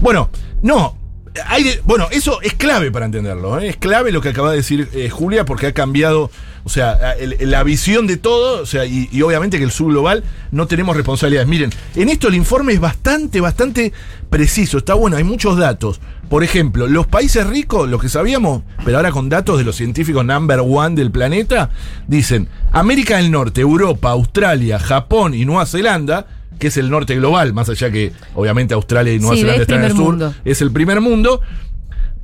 bueno, 0.00 0.30
no. 0.62 0.96
Bueno, 1.84 2.08
eso 2.10 2.40
es 2.42 2.54
clave 2.54 2.90
para 2.90 3.06
entenderlo. 3.06 3.58
¿eh? 3.60 3.68
Es 3.68 3.76
clave 3.76 4.12
lo 4.12 4.20
que 4.20 4.30
acaba 4.30 4.50
de 4.50 4.58
decir 4.58 4.88
eh, 4.92 5.10
Julia, 5.10 5.44
porque 5.44 5.66
ha 5.66 5.72
cambiado, 5.72 6.30
o 6.64 6.68
sea, 6.68 7.14
la 7.40 7.62
visión 7.62 8.06
de 8.06 8.16
todo, 8.16 8.62
o 8.62 8.66
sea, 8.66 8.84
y, 8.86 9.08
y 9.12 9.22
obviamente 9.22 9.58
que 9.58 9.64
el 9.64 9.70
sur 9.70 9.88
global 9.88 10.24
no 10.50 10.66
tenemos 10.66 10.96
responsabilidades. 10.96 11.48
Miren, 11.48 11.70
en 11.94 12.08
esto 12.08 12.28
el 12.28 12.34
informe 12.34 12.72
es 12.72 12.80
bastante, 12.80 13.40
bastante 13.40 13.92
preciso. 14.30 14.78
Está 14.78 14.94
bueno, 14.94 15.16
hay 15.16 15.24
muchos 15.24 15.56
datos. 15.56 16.00
Por 16.28 16.42
ejemplo, 16.42 16.88
los 16.88 17.06
países 17.06 17.46
ricos, 17.46 17.88
lo 17.88 18.00
que 18.00 18.08
sabíamos, 18.08 18.62
pero 18.84 18.96
ahora 18.96 19.12
con 19.12 19.28
datos 19.28 19.58
de 19.58 19.64
los 19.64 19.76
científicos 19.76 20.24
number 20.24 20.60
one 20.60 20.96
del 20.96 21.12
planeta, 21.12 21.70
dicen 22.08 22.48
América 22.72 23.18
del 23.18 23.30
Norte, 23.30 23.60
Europa, 23.60 24.10
Australia, 24.10 24.80
Japón 24.80 25.34
y 25.34 25.44
Nueva 25.44 25.66
Zelanda, 25.66 26.26
que 26.58 26.68
es 26.68 26.76
el 26.76 26.90
norte 26.90 27.14
global, 27.16 27.52
más 27.52 27.68
allá 27.68 27.90
que 27.90 28.12
obviamente 28.34 28.74
Australia 28.74 29.12
y 29.12 29.18
Nueva 29.18 29.34
Sí, 29.36 29.40
Zelanda 29.42 29.62
es 29.62 29.68
están 29.68 29.78
en 29.80 29.90
el 29.90 29.96
sur, 29.96 30.04
mundo. 30.04 30.34
es 30.44 30.60
el 30.62 30.70
primer 30.72 31.00
mundo, 31.00 31.40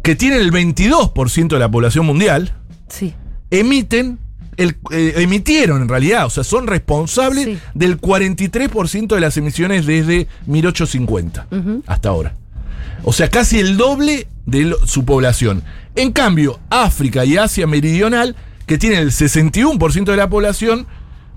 que 0.03 0.17
tienen 0.17 0.41
el 0.41 0.51
22% 0.51 1.49
de 1.57 1.59
la 1.61 1.71
población 1.71 2.07
mundial, 2.07 2.53
Sí. 2.89 3.15
emiten, 3.51 4.19
el, 4.57 4.77
eh, 4.91 5.15
emitieron 5.17 5.81
en 5.83 5.89
realidad, 5.89 6.27
o 6.27 6.31
sea, 6.31 6.45
son 6.45 6.67
responsables 6.67 7.45
Sí. 7.45 7.59
del 7.75 7.99
43% 7.99 9.15
de 9.15 9.21
las 9.21 9.37
emisiones 9.37 9.87
desde 9.87 10.27
1850 10.47 11.47
hasta 11.87 12.09
ahora. 12.09 12.35
O 13.05 13.13
sea, 13.13 13.29
casi 13.31 13.59
el 13.59 13.77
doble 13.77 14.27
de 14.47 14.63
lo- 14.63 14.87
su 14.87 15.05
población. 15.05 15.63
En 15.95 16.13
cambio, 16.13 16.59
África 16.71 17.25
y 17.25 17.37
Asia 17.37 17.67
Meridional, 17.67 18.37
que 18.67 18.79
tienen 18.79 19.01
el 19.01 19.13
61% 19.13 20.11
de 20.13 20.17
la 20.19 20.29
población, 20.29 20.87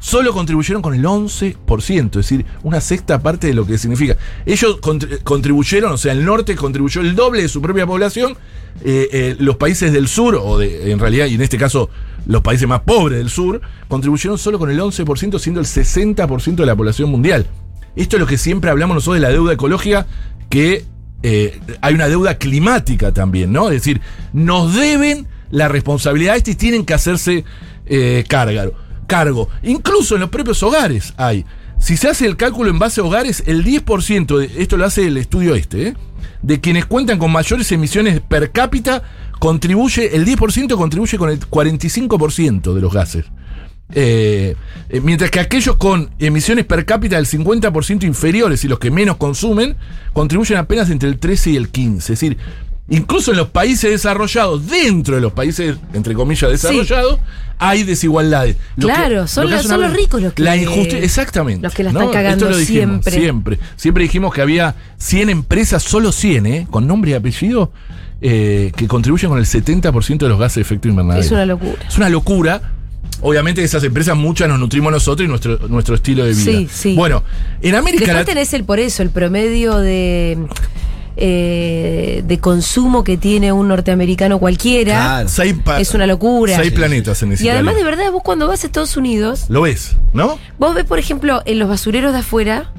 solo 0.05 0.33
contribuyeron 0.33 0.83
con 0.83 0.93
el 0.93 1.03
11%, 1.03 2.05
es 2.05 2.11
decir, 2.11 2.45
una 2.61 2.79
sexta 2.79 3.23
parte 3.23 3.47
de 3.47 3.55
lo 3.55 3.65
que 3.65 3.79
significa. 3.79 4.15
Ellos 4.45 4.79
contri- 4.79 5.23
contribuyeron, 5.23 5.93
o 5.93 5.97
sea, 5.97 6.11
el 6.11 6.23
norte 6.23 6.55
contribuyó 6.55 7.01
el 7.01 7.15
doble 7.15 7.41
de 7.41 7.47
su 7.47 7.59
propia 7.59 7.87
población, 7.87 8.37
eh, 8.83 9.09
eh, 9.11 9.35
los 9.39 9.55
países 9.55 9.91
del 9.91 10.07
sur, 10.07 10.35
o 10.39 10.61
en 10.61 10.99
realidad, 10.99 11.25
y 11.25 11.33
en 11.33 11.41
este 11.41 11.57
caso 11.57 11.89
los 12.27 12.43
países 12.43 12.67
más 12.67 12.81
pobres 12.81 13.17
del 13.17 13.31
sur, 13.31 13.61
contribuyeron 13.87 14.37
solo 14.37 14.59
con 14.59 14.69
el 14.69 14.79
11%, 14.79 15.39
siendo 15.39 15.59
el 15.59 15.65
60% 15.65 16.55
de 16.55 16.65
la 16.67 16.75
población 16.75 17.09
mundial. 17.09 17.47
Esto 17.95 18.17
es 18.17 18.19
lo 18.19 18.27
que 18.27 18.37
siempre 18.37 18.69
hablamos 18.69 18.93
nosotros 18.93 19.15
de 19.15 19.21
la 19.27 19.29
deuda 19.29 19.53
ecológica, 19.53 20.05
que 20.51 20.85
eh, 21.23 21.59
hay 21.81 21.95
una 21.95 22.07
deuda 22.07 22.37
climática 22.37 23.11
también, 23.11 23.51
¿no? 23.51 23.69
Es 23.69 23.81
decir, 23.81 24.01
nos 24.33 24.75
deben 24.75 25.25
la 25.49 25.67
responsabilidad 25.67 26.35
esta 26.35 26.51
y 26.51 26.55
tienen 26.55 26.85
que 26.85 26.93
hacerse 26.93 27.43
eh, 27.87 28.23
carga- 28.27 28.69
cargo. 29.05 29.49
Incluso 29.63 30.15
en 30.15 30.21
los 30.21 30.29
propios 30.29 30.61
hogares 30.63 31.13
hay. 31.17 31.45
Si 31.79 31.97
se 31.97 32.07
hace 32.07 32.25
el 32.25 32.37
cálculo 32.37 32.69
en 32.69 32.79
base 32.79 33.01
a 33.01 33.03
hogares, 33.03 33.43
el 33.47 33.63
10%, 33.63 34.37
de, 34.37 34.61
esto 34.61 34.77
lo 34.77 34.85
hace 34.85 35.07
el 35.07 35.17
estudio 35.17 35.55
este, 35.55 35.89
¿eh? 35.89 35.93
de 36.41 36.61
quienes 36.61 36.85
cuentan 36.85 37.19
con 37.19 37.31
mayores 37.31 37.71
emisiones 37.71 38.21
per 38.21 38.51
cápita, 38.51 39.03
contribuye, 39.39 40.15
el 40.15 40.25
10% 40.25 40.75
contribuye 40.77 41.17
con 41.17 41.29
el 41.29 41.39
45% 41.39 42.73
de 42.73 42.81
los 42.81 42.93
gases. 42.93 43.25
Eh, 43.93 44.55
eh, 44.89 45.01
mientras 45.01 45.29
que 45.29 45.39
aquellos 45.39 45.75
con 45.75 46.09
emisiones 46.17 46.65
per 46.65 46.85
cápita 46.85 47.17
del 47.17 47.27
50% 47.27 48.03
inferiores 48.03 48.63
y 48.63 48.67
los 48.67 48.79
que 48.79 48.89
menos 48.89 49.17
consumen, 49.17 49.75
contribuyen 50.13 50.57
apenas 50.57 50.89
entre 50.89 51.09
el 51.09 51.19
13 51.19 51.51
y 51.51 51.55
el 51.55 51.69
15. 51.69 52.13
Es 52.13 52.19
decir, 52.19 52.37
incluso 52.89 53.31
en 53.31 53.37
los 53.37 53.49
países 53.49 53.89
desarrollados, 53.91 54.67
dentro 54.67 55.15
de 55.15 55.21
los 55.21 55.33
países, 55.33 55.75
entre 55.93 56.13
comillas, 56.13 56.51
desarrollados, 56.51 57.19
hay 57.57 57.83
desigualdades. 57.83 58.57
Lo 58.75 58.87
Claro, 58.87 59.23
que- 59.23 59.27
son 59.27 59.45
lo 59.49 59.55
los- 59.55 59.65
son 59.65 59.93
ricos 59.93 60.21
los 60.21 60.33
que- 60.33 60.43
La 60.43 60.55
injusticia, 60.57 60.99
exactamente. 60.99 61.63
los 61.63 61.73
que 61.73 61.83
la 61.83 61.89
están 61.91 62.11
cagando 62.11 62.45
Esto 62.45 62.49
lo 62.49 62.57
dijimos, 62.57 63.03
siempre. 63.05 63.11
siempre. 63.13 63.59
Siempre 63.77 64.03
dijimos 64.03 64.33
que 64.33 64.41
había 64.41 64.75
100 64.97 65.29
empresas, 65.29 65.81
solo 65.83 66.11
100, 66.11 66.45
¿eh? 66.45 66.67
con 66.69 66.85
nombre 66.85 67.11
y 67.11 67.13
apellido, 67.13 67.71
eh, 68.21 68.71
que 68.75 68.87
contribuyen 68.87 69.29
con 69.29 69.39
el 69.39 69.45
70% 69.45 70.25
de 70.25 70.29
los 70.29 70.39
gases 70.39 70.55
de 70.55 70.61
efecto 70.61 70.87
invernadero. 70.87 71.23
Es 71.25 71.31
una 71.31 71.45
locura. 71.45 71.75
Es 71.87 71.97
una 71.97 72.09
locura. 72.09 72.61
Obviamente 73.21 73.63
esas 73.63 73.83
empresas 73.83 74.15
muchas 74.17 74.49
nos 74.49 74.59
nutrimos 74.59 74.91
nosotros 74.91 75.25
y 75.25 75.29
nuestro, 75.29 75.57
nuestro 75.69 75.95
estilo 75.95 76.25
de 76.25 76.31
vida. 76.33 76.43
Sí, 76.43 76.67
sí. 76.71 76.95
Bueno, 76.95 77.23
en 77.61 77.75
América 77.75 78.07
Latina... 78.07 78.25
tenés 78.25 78.53
el 78.53 78.65
por 78.65 78.79
eso, 78.79 79.01
el 79.03 79.09
promedio 79.09 79.77
de, 79.77 80.37
eh, 81.17 82.23
de 82.25 82.39
consumo 82.39 83.03
que 83.03 83.17
tiene 83.17 83.51
un 83.51 83.67
norteamericano 83.67 84.39
cualquiera. 84.39 85.25
Claro. 85.25 85.79
Es 85.79 85.93
una 85.93 86.07
locura. 86.07 86.55
Seis 86.55 86.71
planetas 86.71 87.17
se 87.17 87.27
Y 87.43 87.49
además, 87.49 87.75
de 87.75 87.83
verdad, 87.83 88.11
vos 88.11 88.23
cuando 88.23 88.47
vas 88.47 88.63
a 88.63 88.67
Estados 88.67 88.97
Unidos, 88.97 89.45
Lo 89.49 89.61
ves, 89.61 89.95
¿no? 90.13 90.37
vos 90.57 90.75
ves, 90.75 90.85
por 90.85 90.99
ejemplo, 90.99 91.41
en 91.45 91.59
los 91.59 91.69
basureros 91.69 92.13
de 92.13 92.19
afuera, 92.19 92.71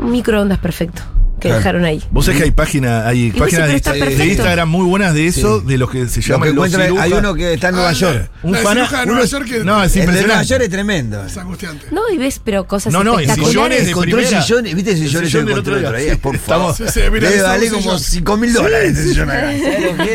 microondas 0.00 0.58
perfecto 0.58 1.02
que 1.42 1.48
Claro. 1.48 1.58
dejaron 1.58 1.84
ahí. 1.84 2.00
Vos 2.12 2.24
sabés 2.24 2.38
que 2.38 2.44
hay 2.44 2.50
página, 2.52 3.08
hay 3.08 3.32
páginas 3.32 3.68
de, 3.68 4.14
de. 4.16 4.26
Instagram 4.26 4.68
muy 4.70 4.86
buenas 4.86 5.12
de 5.12 5.26
eso, 5.26 5.60
Sí. 5.60 5.66
de 5.66 5.76
los 5.78 5.90
que 5.90 6.06
se 6.08 6.20
Lo 6.20 6.26
llaman 6.28 6.48
que 6.50 6.54
los 6.54 6.74
hay 7.00 7.12
uno 7.12 7.34
que 7.34 7.54
está 7.54 7.68
en 7.70 7.74
Nueva 7.74 7.90
Ah, 7.90 7.92
York. 7.92 8.30
Un 8.44 8.52
La 8.52 8.58
fana- 8.60 8.74
ciruja 8.86 8.96
de 8.98 9.02
uno- 9.04 9.12
Nueva 9.14 9.26
York 9.26 9.44
que- 9.46 9.64
No, 9.64 9.82
es 9.82 9.96
El 9.96 10.00
de 10.00 10.06
Nueva 10.06 10.12
impresionante. 10.12 10.48
York 10.48 10.62
es 10.62 10.70
tremendo. 10.70 11.26
Es 11.26 11.36
angustiante. 11.36 11.86
No, 11.90 12.08
y 12.10 12.16
ves, 12.18 12.40
pero 12.44 12.66
cosas 12.68 12.92
No, 12.92 13.02
no, 13.02 13.18
en 13.18 13.28
espectaculares. 13.28 13.78
sillones 13.80 13.86
de 13.86 13.94
primera. 14.12 14.42
sillones, 14.42 14.74
¿viste 14.76 14.90
ese 14.92 15.02
El 15.04 15.10
sillón 15.26 15.46
del 15.46 15.58
otro 15.58 15.78
día. 15.78 16.16
Por 16.22 16.38
favor. 16.38 16.76
Debe 16.76 17.42
valer 17.42 17.70
como 17.70 17.82
sillón. 17.82 18.00
5 18.00 18.36
mil 18.36 18.52
dólares 18.52 18.92
ese 18.96 19.08
sillón. 19.08 19.28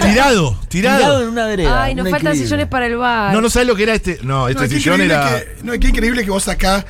Tirado, 0.02 0.60
tirado. 0.70 0.98
Tirado 0.98 1.24
en 1.24 1.30
una 1.30 1.46
vereda. 1.46 1.84
Ay, 1.84 1.96
nos 1.96 2.10
faltan 2.10 2.38
sillones 2.38 2.68
para 2.68 2.88
el 2.88 2.96
bar. 2.96 3.34
No, 3.34 3.42
no 3.42 3.50
sabes 3.50 3.68
lo 3.68 3.76
que 3.76 3.84
era 3.84 3.94
este. 3.94 4.20
No, 4.24 4.48
este 4.48 4.68
sillón 4.70 5.02
era. 5.02 5.42
que- 5.44 5.64
no, 5.64 5.74
qué 5.74 5.88
increíble 5.90 6.24
que 6.24 6.30
vos 6.32 6.48
acá, 6.48 6.86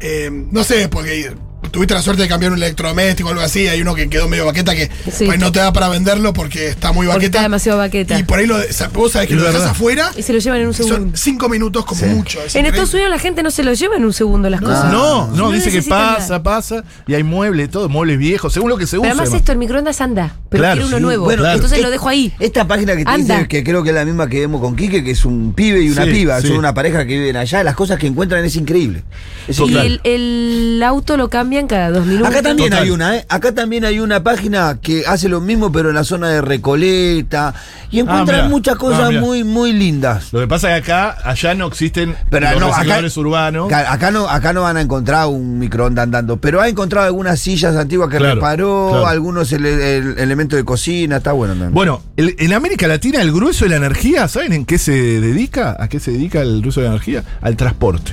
eh, 0.00 0.30
no 0.30 0.62
sé, 0.64 0.88
porque 0.88 1.32
tuviste 1.72 1.94
la 1.94 2.02
suerte 2.02 2.22
de 2.22 2.28
cambiar 2.28 2.52
un 2.52 2.58
electrodoméstico 2.58 3.28
o 3.28 3.32
algo 3.32 3.42
así, 3.42 3.66
hay 3.66 3.80
uno 3.82 3.94
que 3.96 4.08
quedó 4.08 4.28
medio 4.28 4.46
baqueta 4.46 4.74
que 4.76 4.88
Sí. 5.10 5.24
pues, 5.26 5.40
no 5.40 5.50
te 5.50 5.58
da 5.58 5.72
para 5.72 5.88
venderlo 5.88 6.32
porque 6.32 6.68
está 6.68 6.92
muy 6.92 7.06
Porque 7.06 7.18
baqueta. 7.18 7.38
está 7.38 7.42
demasiado 7.42 7.78
baqueta. 7.78 8.18
Y 8.18 8.22
por 8.22 8.38
ahí 8.38 8.46
lo, 8.46 8.56
vos 8.92 9.12
sabés 9.12 9.28
que 9.28 9.34
lo 9.34 9.42
dejas 9.42 9.62
afuera 9.64 10.10
Y 10.16 10.22
se 10.22 10.32
lo 10.32 10.38
llevan 10.38 10.60
en 10.60 10.66
un 10.68 10.72
y 10.72 10.76
son 10.76 10.86
segundo. 10.86 11.16
cinco 11.16 11.48
minutos 11.48 11.84
como 11.84 12.06
mucho. 12.06 12.38
es 12.38 12.54
En 12.54 12.60
increíble. 12.60 12.68
Estados 12.68 12.94
Unidos 12.94 13.10
la 13.10 13.18
gente 13.18 13.42
no 13.42 13.50
se 13.50 13.64
lo 13.64 13.72
lleva 13.72 13.96
en 13.96 14.04
un 14.04 14.12
segundo 14.12 14.48
las 14.50 14.60
cosas. 14.60 14.92
No, 14.92 15.26
no, 15.28 15.36
No 15.36 15.50
dice 15.50 15.70
que 15.72 15.82
pasa, 15.82 16.20
nada. 16.20 16.42
pasa, 16.42 16.84
y 17.06 17.14
hay 17.14 17.22
muebles, 17.24 17.70
todo, 17.70 17.88
muebles 17.88 18.18
viejos, 18.18 18.52
según 18.52 18.68
lo 18.70 18.76
que 18.76 18.86
se 18.86 18.92
Pero 18.92 19.00
usa. 19.02 19.10
además 19.10 19.22
además. 19.28 19.40
esto, 19.40 19.52
el 19.52 19.58
microondas 19.58 20.00
anda, 20.00 20.36
pero 20.52 20.62
Claro, 20.62 20.74
quiere 20.74 20.86
uno 20.88 20.96
sí, 20.98 21.02
nuevo. 21.02 21.24
bueno, 21.24 21.40
claro. 21.42 21.54
Entonces 21.56 21.78
es- 21.78 21.84
lo 21.84 21.90
dejo 21.90 22.08
ahí. 22.08 22.32
Esta 22.38 22.68
página 22.68 22.94
que 22.94 23.04
te 23.04 23.10
Anda. 23.10 23.34
dice, 23.38 23.48
que 23.48 23.64
creo 23.64 23.82
que 23.82 23.88
es 23.88 23.94
la 23.96 24.04
misma 24.04 24.28
que 24.28 24.38
vemos 24.40 24.60
con 24.60 24.76
Quique, 24.76 25.02
que 25.02 25.10
es 25.10 25.24
un 25.24 25.52
pibe 25.54 25.80
y 25.82 25.90
una 25.90 26.04
Sí, 26.04 26.10
piba, 26.10 26.40
sí. 26.40 26.46
son 26.48 26.58
una 26.58 26.72
pareja 26.74 27.00
que 27.06 27.18
viven 27.18 27.36
allá, 27.36 27.64
las 27.64 27.74
cosas 27.74 27.98
que 27.98 28.06
encuentran 28.06 28.44
es 28.44 28.54
increíble. 28.54 29.02
Es 29.48 29.58
Y 29.58 29.76
el, 29.76 30.00
el 30.04 30.82
auto 30.84 31.16
lo 31.16 31.28
cambian 31.28 31.66
cada 31.66 31.90
dos 31.90 32.06
minutos. 32.06 32.28
Acá 32.28 32.42
también 32.42 32.70
Total. 32.70 32.84
hay 32.84 32.90
una, 32.90 33.16
¿eh? 33.16 33.26
Acá 33.28 33.52
también 33.52 33.84
hay 33.84 33.98
una 33.98 34.22
página 34.22 34.78
que 34.80 35.04
hace 35.06 35.28
lo 35.28 35.40
mismo, 35.40 35.72
pero 35.72 35.88
en 35.88 35.96
la 35.96 36.04
zona 36.04 36.28
de 36.28 36.40
Recoleta. 36.42 37.54
Y 37.90 38.00
encuentran 38.00 38.38
mirá. 38.38 38.48
muchas 38.48 38.74
Ah, 38.76 38.78
cosas 38.78 39.12
muy, 39.14 39.44
muy 39.44 39.72
lindas. 39.72 40.32
Lo 40.32 40.40
que 40.40 40.46
pasa 40.48 40.74
es 40.76 40.82
que 40.84 40.92
acá, 40.92 41.16
allá 41.24 41.54
no 41.54 41.66
existen 41.66 42.14
Pero 42.30 42.50
los 42.52 42.60
no, 42.60 42.66
acá, 42.68 43.00
urbanos. 43.16 43.70
acá, 43.72 44.10
no, 44.10 44.28
acá 44.28 44.52
no 44.54 44.62
van 44.62 44.78
a 44.78 44.80
encontrar 44.80 45.26
un 45.28 45.58
microondas 45.58 46.04
andando, 46.04 46.38
pero 46.38 46.60
ha 46.60 46.68
encontrado 46.68 47.06
algunas 47.06 47.38
sillas 47.38 47.76
antiguas 47.76 48.08
que 48.08 48.16
Claro, 48.16 48.34
reparó, 48.36 48.88
claro. 48.90 49.06
algunos 49.06 49.52
ele- 49.52 49.98
el- 49.98 50.18
elementos 50.18 50.41
de 50.48 50.64
cocina, 50.64 51.16
está 51.18 51.32
bueno. 51.32 51.54
Bueno, 51.70 52.02
el- 52.16 52.34
en 52.38 52.52
América 52.52 52.86
Latina 52.88 53.20
el 53.22 53.32
grueso 53.32 53.64
de 53.64 53.70
la 53.70 53.76
energía, 53.76 54.28
¿saben 54.28 54.52
en 54.52 54.64
qué 54.64 54.78
se 54.78 54.92
dedica? 55.20 55.76
¿A 55.78 55.88
qué 55.88 56.00
se 56.00 56.10
dedica 56.12 56.40
el 56.42 56.60
grueso 56.60 56.80
de 56.80 56.86
la 56.86 56.92
energía? 56.92 57.24
Al 57.40 57.56
transporte. 57.56 58.12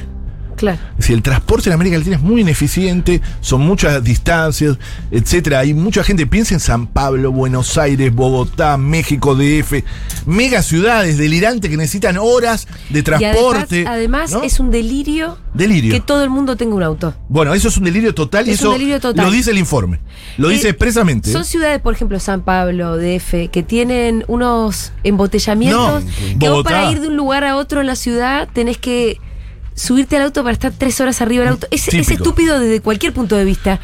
Claro. 0.60 0.78
Decir, 0.98 1.16
el 1.16 1.22
transporte 1.24 1.70
en 1.70 1.74
América 1.74 1.98
Latina 1.98 2.18
es 2.18 2.22
muy 2.22 2.42
ineficiente, 2.42 3.22
son 3.42 3.62
muchas 3.62 4.04
distancias, 4.04 4.78
etcétera. 5.10 5.60
Hay 5.60 5.74
mucha 5.74 6.04
gente, 6.04 6.28
piensa 6.28 6.54
en 6.54 6.60
San 6.60 6.88
Pablo, 6.88 7.32
Buenos 7.32 7.78
Aires, 7.78 8.13
Bogotá, 8.13 8.75
México, 8.78 9.36
DF, 9.36 9.84
mega 10.25 10.62
ciudades 10.62 11.18
delirantes 11.18 11.72
que 11.72 11.78
necesitan 11.78 12.18
horas 12.18 12.68
de 12.89 13.00
Y 13.00 13.04
transporte. 13.04 13.86
además, 13.88 13.94
además 13.94 14.32
¿no? 14.34 14.44
es 14.44 14.60
un 14.60 14.70
delirio, 14.72 15.38
Delirio. 15.54 15.94
que 15.94 16.01
todo 16.01 16.24
el 16.24 16.30
mundo 16.30 16.56
tenga 16.58 16.75
un 16.75 16.84
auto. 16.84 17.13
Bueno, 17.30 17.54
eso 17.54 17.70
es 17.70 17.78
un 17.78 17.86
delirio 17.86 18.13
total 18.13 18.48
y 18.48 18.51
Es 18.51 18.60
un 18.62 18.68
eso 18.68 18.72
delirio 18.74 19.00
total. 19.00 19.25
lo 19.25 19.32
dice 19.32 19.51
el 19.51 19.58
informe. 19.58 20.00
Lo 20.38 20.50
Eh, 20.50 20.54
dice 20.56 20.70
expresamente. 20.70 21.32
Son 21.32 21.46
ciudades, 21.46 21.80
por 21.80 21.94
ejemplo, 21.94 22.20
San 22.20 22.42
Pablo, 22.42 22.98
DF, 22.98 23.50
que 23.50 23.63
tienen 23.63 24.25
unos 24.28 24.92
embotellamientos 25.04 26.04
No, 26.04 26.39
que 26.39 26.50
vos 26.50 26.63
para 26.63 26.92
ir 26.92 27.00
de 27.01 27.08
un 27.08 27.16
lugar 27.16 27.44
a 27.44 27.56
otro 27.56 27.82
en 27.82 27.88
la 27.88 27.96
ciudad 27.96 28.48
tenés 28.54 28.78
que 28.78 29.20
subirte 29.79 30.17
al 30.17 30.24
auto 30.24 30.43
para 30.43 30.53
estar 30.53 30.74
tres 30.77 31.00
horas 31.00 31.21
arriba 31.21 31.43
del 31.43 31.53
auto. 31.53 31.67
Es, 31.71 31.88
estúpido 31.88 32.59
desde 32.59 32.81
cualquier 32.81 33.13
punto 33.13 33.36
de 33.36 33.45
vista. 33.45 33.79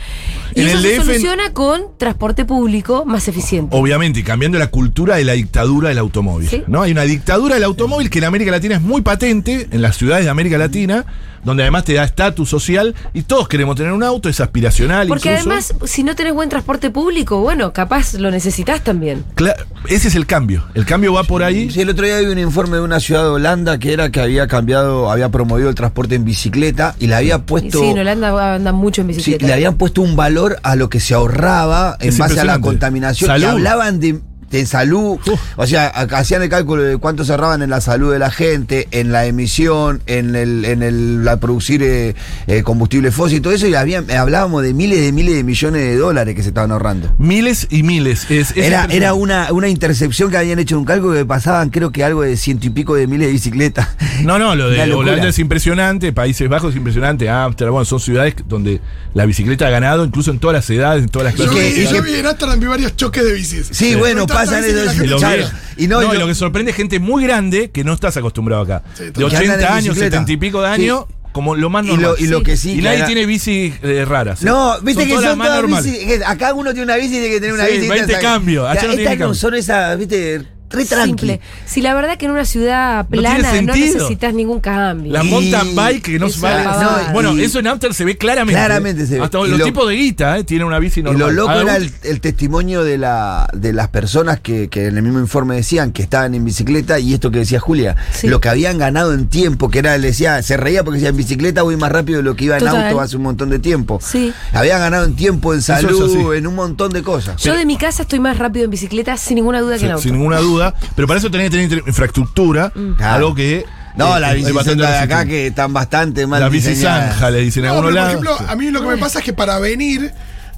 Y 0.54 0.62
En 0.62 0.68
eso 0.68 0.82
se 0.82 0.90
DF 0.90 1.06
soluciona 1.06 1.54
con 1.54 1.98
transporte 1.98 2.44
público 2.46 3.06
más 3.06 3.28
eficiente. 3.28 3.76
Obviamente, 3.76 4.20
y 4.20 4.24
cambiando 4.24 4.60
la 4.60 4.68
cultura 4.68 5.16
de 5.16 5.24
la 5.24 5.34
dictadura 5.34 5.90
del 5.90 5.98
automóvil. 5.98 6.50
Sí. 6.50 6.64
¿no? 6.68 6.82
Hay 6.82 6.92
una 6.92 7.04
dictadura 7.04 7.56
del 7.56 7.64
automóvil 7.64 8.10
que 8.10 8.20
en 8.20 8.26
América 8.26 8.52
Latina 8.52 8.76
es 8.76 8.82
muy 8.82 9.02
patente, 9.02 9.68
en 9.72 9.82
las 9.82 9.96
ciudades 9.96 10.26
de 10.26 10.32
América 10.32 10.58
Latina, 10.58 11.06
donde 11.46 11.64
además 11.64 11.86
te 11.86 11.94
da 11.94 12.04
estatus 12.04 12.50
social 12.50 12.94
y 13.14 13.22
todos 13.22 13.48
queremos 13.48 13.76
tener 13.78 13.94
un 13.94 14.04
auto, 14.04 14.28
es 14.28 14.42
aspiracional. 14.42 15.08
Porque 15.08 15.30
incluso. 15.30 15.50
además, 15.50 15.74
si 15.90 16.04
no 16.04 16.16
tenés 16.16 16.34
buen 16.34 16.50
transporte 16.50 16.90
público, 16.90 17.40
bueno, 17.40 17.72
capaz 17.72 18.16
lo 18.16 18.32
necesitas 18.32 18.84
también. 18.84 19.24
Cla- 19.36 19.56
ese 19.88 20.08
es 20.10 20.16
el 20.16 20.26
cambio. 20.26 20.64
El 20.74 20.86
cambio 20.86 21.14
va 21.14 21.24
por 21.24 21.44
ahí. 21.44 21.70
Sí, 21.70 21.82
el 21.82 21.90
otro 21.90 22.06
día 22.06 22.20
vi 22.20 22.26
un 22.26 22.40
informe 22.40 22.78
de 22.78 22.82
una 22.84 23.00
ciudad 23.00 23.22
de 23.24 23.30
Holanda 23.30 23.78
que 23.78 23.94
era 23.94 24.10
que 24.12 24.20
había 24.20 24.48
cambiado, 24.48 25.10
había 25.12 25.30
promovido 25.30 25.70
el 25.70 25.76
transporte 25.76 26.16
en 26.16 26.26
bicicleta 26.26 26.96
y 27.00 27.08
le 27.08 27.16
había 27.16 27.40
puesto. 27.46 27.80
sí, 27.80 27.86
en 27.86 28.00
Holanda 28.00 28.56
andan 28.56 28.76
mucho 28.76 29.02
en 29.02 29.08
Sí, 29.10 29.18
bicicleta. 29.18 29.46
le 29.48 29.54
habían 29.54 29.76
puesto 29.76 30.02
un 30.02 30.16
valor 30.16 30.58
a 30.64 30.76
lo 30.76 30.90
que 30.90 31.00
se 31.00 31.14
ahorraba 31.14 31.98
en 32.00 32.10
Es 32.10 32.18
base 32.18 32.40
a 32.40 32.44
la 32.46 32.60
contaminación. 32.60 33.40
Y 33.40 33.44
hablaban 33.44 34.00
de, 34.00 34.20
de 34.52 34.66
salud. 34.66 35.18
Uf. 35.26 35.40
O 35.56 35.68
sea, 35.68 35.88
hacían 35.88 36.42
el 36.44 36.50
cálculo 36.50 36.84
de 36.84 36.98
cuánto 36.98 37.26
se 37.26 37.32
ahorraban 37.32 37.62
en 37.62 37.70
la 37.70 37.82
salud 37.82 38.12
de 38.12 38.20
la 38.20 38.32
gente, 38.32 38.88
en 38.92 39.12
la 39.12 39.26
emisión, 39.26 40.02
en 40.06 40.36
el, 40.36 40.66
en 40.66 40.84
el 40.84 41.24
la 41.26 41.38
producir 41.40 41.82
eh, 41.84 42.16
eh, 42.48 42.64
combustible 42.64 43.12
fósil 43.12 43.38
y 43.38 43.42
todo 43.42 43.54
eso. 43.54 43.68
Y 43.68 43.74
eh, 43.74 44.18
hablábamos 44.18 44.64
de 44.64 44.74
miles 44.74 45.02
de 45.02 45.12
miles 45.12 45.36
de 45.36 45.44
millones 45.44 45.82
de 45.82 45.98
dólares 45.98 46.36
que 46.36 46.44
se 46.44 46.50
estaban 46.50 46.72
ahorrando. 46.72 47.14
Miles 47.18 47.68
y 47.70 47.84
miles. 47.84 48.30
Es, 48.30 48.52
es 48.52 48.58
Era, 48.58 48.88
era 48.90 49.14
una, 49.14 49.52
una 49.52 49.68
intercepción 49.68 50.30
que 50.32 50.38
habían 50.38 50.60
hecho 50.60 50.76
en 50.76 50.80
un 50.80 50.86
cálculo 50.86 51.14
que 51.14 51.26
pasaban, 51.26 51.70
creo 51.70 51.92
que 51.92 52.04
algo 52.04 52.22
de 52.22 52.38
ciento 52.38 52.68
y 52.68 52.70
pico 52.70 52.96
de 52.96 53.08
miles 53.08 53.28
de 53.28 53.34
bicicletas. 53.34 53.88
No, 54.24 54.40
no, 54.40 54.56
lo 54.56 54.70
de. 54.70 54.94
Holanda 54.94 55.28
es 55.30 55.40
impresionante, 55.40 56.14
Países 56.14 56.48
Bajos 56.48 56.72
es 56.72 56.78
impresionante, 56.78 57.30
Ámsterdam, 57.30 57.74
bueno, 57.74 57.86
son 57.86 58.00
ciudades 58.00 58.36
donde 58.48 58.82
la 59.14 59.26
bicicleta 59.26 59.68
ha 59.68 59.70
ganado, 59.70 60.06
incluso 60.06 60.32
en 60.32 60.40
todas 60.40 60.56
las 60.56 60.70
edades, 60.70 61.04
en 61.04 61.10
todas 61.10 61.34
las 61.34 61.36
Yo, 61.36 61.52
clases. 61.52 61.76
vi, 61.76 61.82
y 61.82 61.88
yo 61.88 62.02
vi 62.02 62.16
en 62.16 62.26
Amsterdam 62.26 62.60
vi 62.60 62.68
varios 62.68 62.96
choques 62.96 63.24
de 63.24 63.34
bicis. 63.34 63.68
Sí, 63.72 63.96
bueno, 63.96 64.26
pasan 64.36 64.62
bici 64.62 64.74
que 64.74 64.80
eso. 64.82 64.86
la 64.86 64.94
Y. 64.96 65.52
Y 65.78 65.88
no, 65.88 66.02
No, 66.02 66.04
y 66.04 66.06
y 66.06 66.14
lo- 66.14 66.20
lo 66.22 66.28
que 66.28 66.36
sorprende 66.36 66.72
es 66.72 66.78
gente 66.78 67.00
muy 67.00 67.24
grande 67.24 67.72
que 67.72 67.84
no 67.84 67.94
estás 67.94 68.16
acostumbrado 68.18 68.62
acá. 68.64 68.84
Sí, 68.96 69.06
de 69.06 69.12
total. 69.12 69.30
Que 69.32 69.38
andan 69.38 69.50
80 69.52 69.68
en 69.68 69.74
años, 69.74 69.84
bicicleta. 69.96 70.12
70 70.18 70.32
y 70.32 70.38
pico 70.38 70.62
de 70.62 70.68
años, 70.70 71.06
como 71.32 71.56
lo 71.56 71.70
más 71.70 71.84
Y 71.86 71.88
normal. 71.90 72.04
lo, 72.04 72.18
y 72.18 72.28
lo 72.28 72.44
que 72.44 72.56
sí. 72.56 72.72
Y 72.72 72.76
que 72.78 72.82
nadie 72.84 72.98
era- 73.00 73.06
tiene 73.08 73.26
bici 73.26 73.74
eh, 73.84 74.06
raras. 74.08 74.42
No, 74.42 74.80
viste 74.82 75.02
Son 75.02 75.10
que 75.10 75.16
todas 75.16 75.30
son 75.32 75.40
todas 75.40 75.84
bici. 75.86 76.24
Acá 76.26 76.54
uno 76.54 76.72
tiene 76.72 76.84
una 76.84 76.96
bici 76.96 77.08
y 77.18 77.20
tiene 77.20 77.30
que 77.30 77.40
tener 77.42 77.54
una 77.56 77.66
Sí, 77.66 77.74
bici. 77.74 77.88
20 77.90 78.12
esa- 78.14 78.22
cambios, 78.22 78.64
allá 78.64 78.74
no 78.74 78.80
Estas 78.80 78.96
tiene 78.96 79.04
no 79.16 79.20
cambio. 79.20 79.34
son 79.36 79.54
esas, 79.56 79.98
viste, 79.98 80.42
re 80.70 80.84
tranqui. 80.86 81.10
Simple. 81.10 81.40
Si 81.66 81.82
la 81.82 81.94
verdad 81.94 82.18
que 82.18 82.26
en 82.26 82.32
una 82.32 82.46
ciudad 82.46 83.08
plana 83.08 83.62
no, 83.62 83.74
necesitas 83.76 84.34
ningún 84.34 84.60
cambio. 84.60 85.12
La 85.14 85.24
Y- 85.24 85.30
mountain 85.30 85.76
bike 85.76 86.02
que 86.04 86.20
no 86.20 86.30
se 86.30 86.40
vale. 86.40 86.62
es 86.62 86.66
No, 86.82 87.14
bueno, 87.14 87.34
y- 87.38 87.44
eso 87.44 87.60
en 87.60 87.68
Amsterdam 87.68 87.94
se 87.96 88.04
ve 88.06 88.18
claramente. 88.18 88.60
Claramente 88.60 89.06
se 89.06 89.16
ve. 89.20 89.24
Hasta 89.24 89.40
Y 89.40 89.50
los 89.50 89.60
lo- 89.60 89.66
tipos 89.66 89.88
de 89.88 89.96
guita 89.96 90.38
eh, 90.38 90.44
tienen 90.44 90.68
una 90.68 90.80
bici 90.80 91.00
Y 91.00 91.04
normal. 91.04 91.20
lo 91.28 91.32
loco 91.32 91.50
Ah, 91.52 91.62
era 91.62 91.76
el, 91.78 91.92
el 92.04 92.20
testimonio 92.20 92.84
de, 92.84 92.98
la, 92.98 93.48
de 93.54 93.74
las 93.74 93.90
personas 93.90 94.40
que, 94.40 94.68
que 94.70 94.88
en 94.88 94.98
el 94.98 95.04
mismo 95.04 95.20
informe 95.20 95.56
decían 95.56 95.92
que 95.92 96.02
estaban 96.02 96.34
en 96.36 96.44
bicicleta 96.44 97.00
y 97.00 97.14
esto 97.14 97.32
que 97.32 97.40
decía 97.40 97.60
Julia, 97.60 97.96
Sí. 98.14 98.28
lo 98.28 98.40
que 98.42 98.50
habían 98.50 98.78
ganado 98.78 99.14
en 99.14 99.28
tiempo, 99.28 99.70
que 99.70 99.80
era, 99.80 99.98
le 99.98 100.08
decía, 100.08 100.42
se 100.42 100.58
reía 100.58 100.84
porque 100.84 100.96
decía 100.98 101.10
en 101.10 101.18
bicicleta 101.18 101.62
voy 101.62 101.78
más 101.78 101.92
rápido 101.92 102.18
de 102.18 102.24
lo 102.24 102.36
que 102.36 102.46
iba 102.46 102.58
en 102.58 102.66
Total. 102.66 102.88
auto 102.88 103.02
hace 103.02 103.18
un 103.18 103.24
montón 103.24 103.50
de 103.50 103.60
tiempo. 103.60 104.00
Sí. 104.04 104.34
Habían 104.52 104.80
ganado 104.80 105.06
en 105.06 105.16
tiempo, 105.16 105.54
en 105.54 105.60
Eso 105.60 105.74
salud, 105.74 106.34
en 106.34 106.48
un 106.48 106.56
montón 106.56 106.92
de 106.92 107.04
cosas. 107.04 107.42
Yo 107.42 107.56
de 107.56 107.66
mi 107.66 107.78
casa 107.78 108.04
estoy 108.04 108.20
más 108.20 108.38
rápido 108.40 108.66
en 108.66 108.72
bicicleta 108.72 109.16
sin 109.18 109.36
ninguna 109.36 109.62
duda 109.62 109.78
que 109.78 109.86
en 109.86 109.92
auto. 109.92 110.02
sin 110.04 110.14
ninguna 110.14 110.40
duda. 110.40 110.65
Pero 110.96 111.08
para 111.08 111.20
eso 111.20 111.30
tenés 111.32 111.50
que 111.50 111.58
tener 111.58 111.84
infraestructura, 111.88 112.72
algo 113.00 113.36
que. 113.36 113.66
No, 113.96 114.18
eh, 114.18 114.20
la 114.20 114.34
bicicleta 114.34 114.74
de 114.92 114.98
acá 114.98 115.26
que 115.26 115.48
están 115.48 115.72
bastante 115.72 116.28
mal 116.28 116.42
La 116.42 116.50
bici 116.50 116.76
zanja, 116.76 117.30
le 117.30 117.40
dicen 117.40 117.64
en 117.64 117.70
No, 117.72 117.78
algunos 117.78 117.94
pero 117.94 118.04
por 118.04 118.10
ejemplo, 118.10 118.52
a 118.52 118.56
mí 118.58 118.70
lo 118.70 118.82
que 118.82 118.88
me 118.88 118.98
pasa 118.98 119.20
es 119.20 119.26
que 119.26 119.32
para 119.32 119.58
venir 119.60 120.12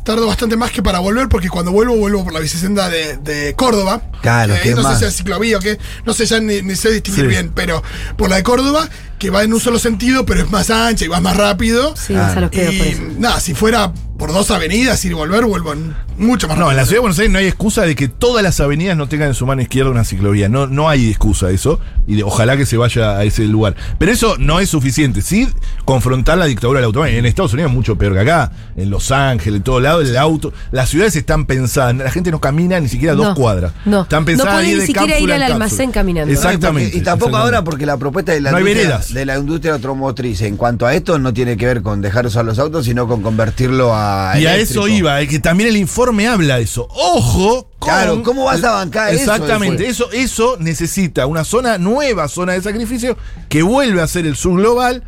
tardo 0.04 0.26
bastante 0.26 0.56
más 0.56 0.72
que 0.72 0.82
para 0.82 1.00
volver, 1.00 1.28
porque 1.28 1.50
cuando 1.50 1.72
vuelvo, 1.72 1.98
vuelvo 1.98 2.24
por 2.24 2.32
la 2.34 2.40
bicicenda 2.40 2.90
de, 2.90 3.18
de 3.18 3.54
Córdoba. 3.56 4.02
Claro, 4.22 4.54
que 4.56 4.62
que 4.70 4.74
no 4.74 4.82
es 4.82 4.88
sé 4.98 5.00
si 5.00 5.06
es 5.06 5.16
ciclovía 5.18 5.58
o 5.58 5.60
qué, 5.60 5.78
no 6.06 6.14
sé, 6.14 6.26
ya 6.26 6.40
ni, 6.40 6.62
ni 6.62 6.76
sé 6.78 6.92
distinguir 6.92 7.26
Sí. 7.26 7.30
bien, 7.30 7.52
pero 7.54 7.84
por 8.16 8.30
la 8.30 8.38
de 8.38 8.44
Córdoba, 8.44 8.88
que 9.20 9.30
va 9.30 9.44
en 9.44 9.54
un 9.54 9.60
solo 9.60 9.78
sentido, 9.80 10.26
pero 10.26 10.42
es 10.42 10.50
más 10.50 10.70
ancha 10.70 11.04
y 11.06 11.10
vas 11.10 11.22
más 11.22 11.36
rápido. 11.36 11.94
Sí, 11.98 12.16
a 12.16 12.34
los 12.40 12.50
pedos 12.50 12.74
por 12.76 12.88
eso. 12.88 13.02
Y 13.04 13.20
nada, 13.20 13.40
si 13.42 13.54
fuera 13.54 13.92
por 14.18 14.34
dos 14.34 14.52
avenidas 14.52 15.04
ir 15.06 15.12
y 15.12 15.16
volver, 15.16 15.46
vuelvo 15.46 15.74
mucho 16.18 16.48
más 16.48 16.58
No, 16.58 16.64
rápido. 16.66 16.72
en 16.72 16.78
la 16.78 16.84
ciudad 16.86 16.96
de 16.96 17.00
Buenos 17.02 17.20
Aires 17.20 17.32
no 17.34 17.40
hay 17.40 17.46
excusa 17.46 17.84
de 17.84 17.96
que 17.96 18.08
todas 18.08 18.44
las 18.44 18.60
avenidas 18.60 18.98
no 18.98 19.08
tengan 19.08 19.28
en 19.30 19.34
su 19.36 19.46
mano 19.46 19.62
izquierda 19.62 19.92
una 19.92 20.04
ciclovía. 20.04 20.50
No, 20.50 20.66
no 20.68 20.90
hay 20.90 21.10
excusa 21.10 21.48
de 21.48 21.56
eso. 21.56 21.80
Y 22.08 22.16
de- 22.16 22.24
ojalá 22.24 22.58
que 22.58 22.66
se 22.66 22.78
vaya 22.78 23.18
a 23.18 23.24
ese 23.24 23.44
lugar. 23.46 23.76
Pero 24.00 24.12
eso 24.12 24.36
no 24.40 24.60
es 24.60 24.70
suficiente. 24.70 25.22
Sí, 25.22 25.48
confrontar 25.86 26.38
la 26.38 26.46
dictadura 26.46 26.80
del 26.80 26.86
automóvil. 26.86 27.16
En 27.16 27.26
Estados 27.26 27.54
Unidos 27.54 27.70
es 27.72 27.76
mucho 27.76 27.98
peor 27.98 28.14
que 28.14 28.20
acá. 28.22 28.52
En 28.76 28.90
Los 28.90 29.12
Ángeles, 29.12 29.58
en 29.58 29.64
todo 29.64 29.80
lado, 29.80 30.02
el 30.02 30.18
auto. 30.18 30.52
Las 30.72 30.90
ciudades 30.90 31.16
están 31.16 31.46
pensadas. 31.46 31.96
La 31.96 32.10
gente 32.12 32.32
no 32.32 32.40
camina 32.42 32.80
ni 32.80 32.88
siquiera 32.90 33.14
dos 33.14 33.28
No, 33.28 33.36
cuadras. 33.36 33.74
no. 33.86 34.04
Están 34.04 34.22
No 34.22 34.26
pensadas 34.26 34.54
podés 34.54 34.68
ahí 34.68 34.74
ni 34.74 34.80
de 34.80 34.86
siquiera 34.88 35.08
cápsula 35.08 35.36
ir 35.38 35.44
al 35.44 35.52
almacén 35.52 35.92
caminando. 35.92 36.34
Exactamente. 36.34 36.98
Y 36.98 37.02
tampoco 37.02 37.30
exactamente. 37.30 37.38
ahora 37.58 37.64
porque 37.64 37.86
la 37.86 37.98
propuesta 37.98 38.32
de 38.32 38.42
la, 38.42 38.52
No 38.52 38.60
industria, 38.60 39.00
de 39.10 39.26
la 39.26 39.38
industria 39.38 39.74
automotriz 39.74 40.42
en 40.42 40.58
cuanto 40.58 40.86
a 40.88 40.94
esto 40.96 41.20
no 41.20 41.34
tiene 41.34 41.58
que 41.58 41.66
ver 41.68 41.82
con 41.82 42.02
dejar 42.02 42.26
usar 42.26 42.46
los 42.46 42.58
autos, 42.60 42.86
sino 42.86 43.08
con 43.08 43.22
convertirlo 43.22 43.94
a. 43.94 44.07
Y 44.40 44.46
a 44.46 44.56
eso 44.58 44.88
iba, 44.88 45.22
eh, 45.22 45.28
que 45.28 45.40
también 45.40 45.70
el 45.70 45.78
informe 45.78 46.28
habla 46.28 46.58
de 46.58 46.64
eso. 46.64 46.88
Ojo, 46.92 47.70
con- 47.80 47.90
Claro, 47.90 48.24
¿cómo 48.24 48.46
vas 48.46 48.64
a 48.64 48.72
bancar 48.72 49.14
eso 49.14 49.22
Exactamente, 49.34 49.88
eso, 49.88 50.12
eso 50.12 50.58
necesita 50.60 51.26
una 51.26 51.44
zona 51.44 51.78
nueva, 51.78 52.28
zona 52.28 52.54
de 52.54 52.62
sacrificio, 52.62 53.18
que 53.50 53.62
vuelve 53.64 54.02
a 54.02 54.08
ser 54.08 54.26
el 54.26 54.36
sur 54.36 54.60
global 54.60 55.04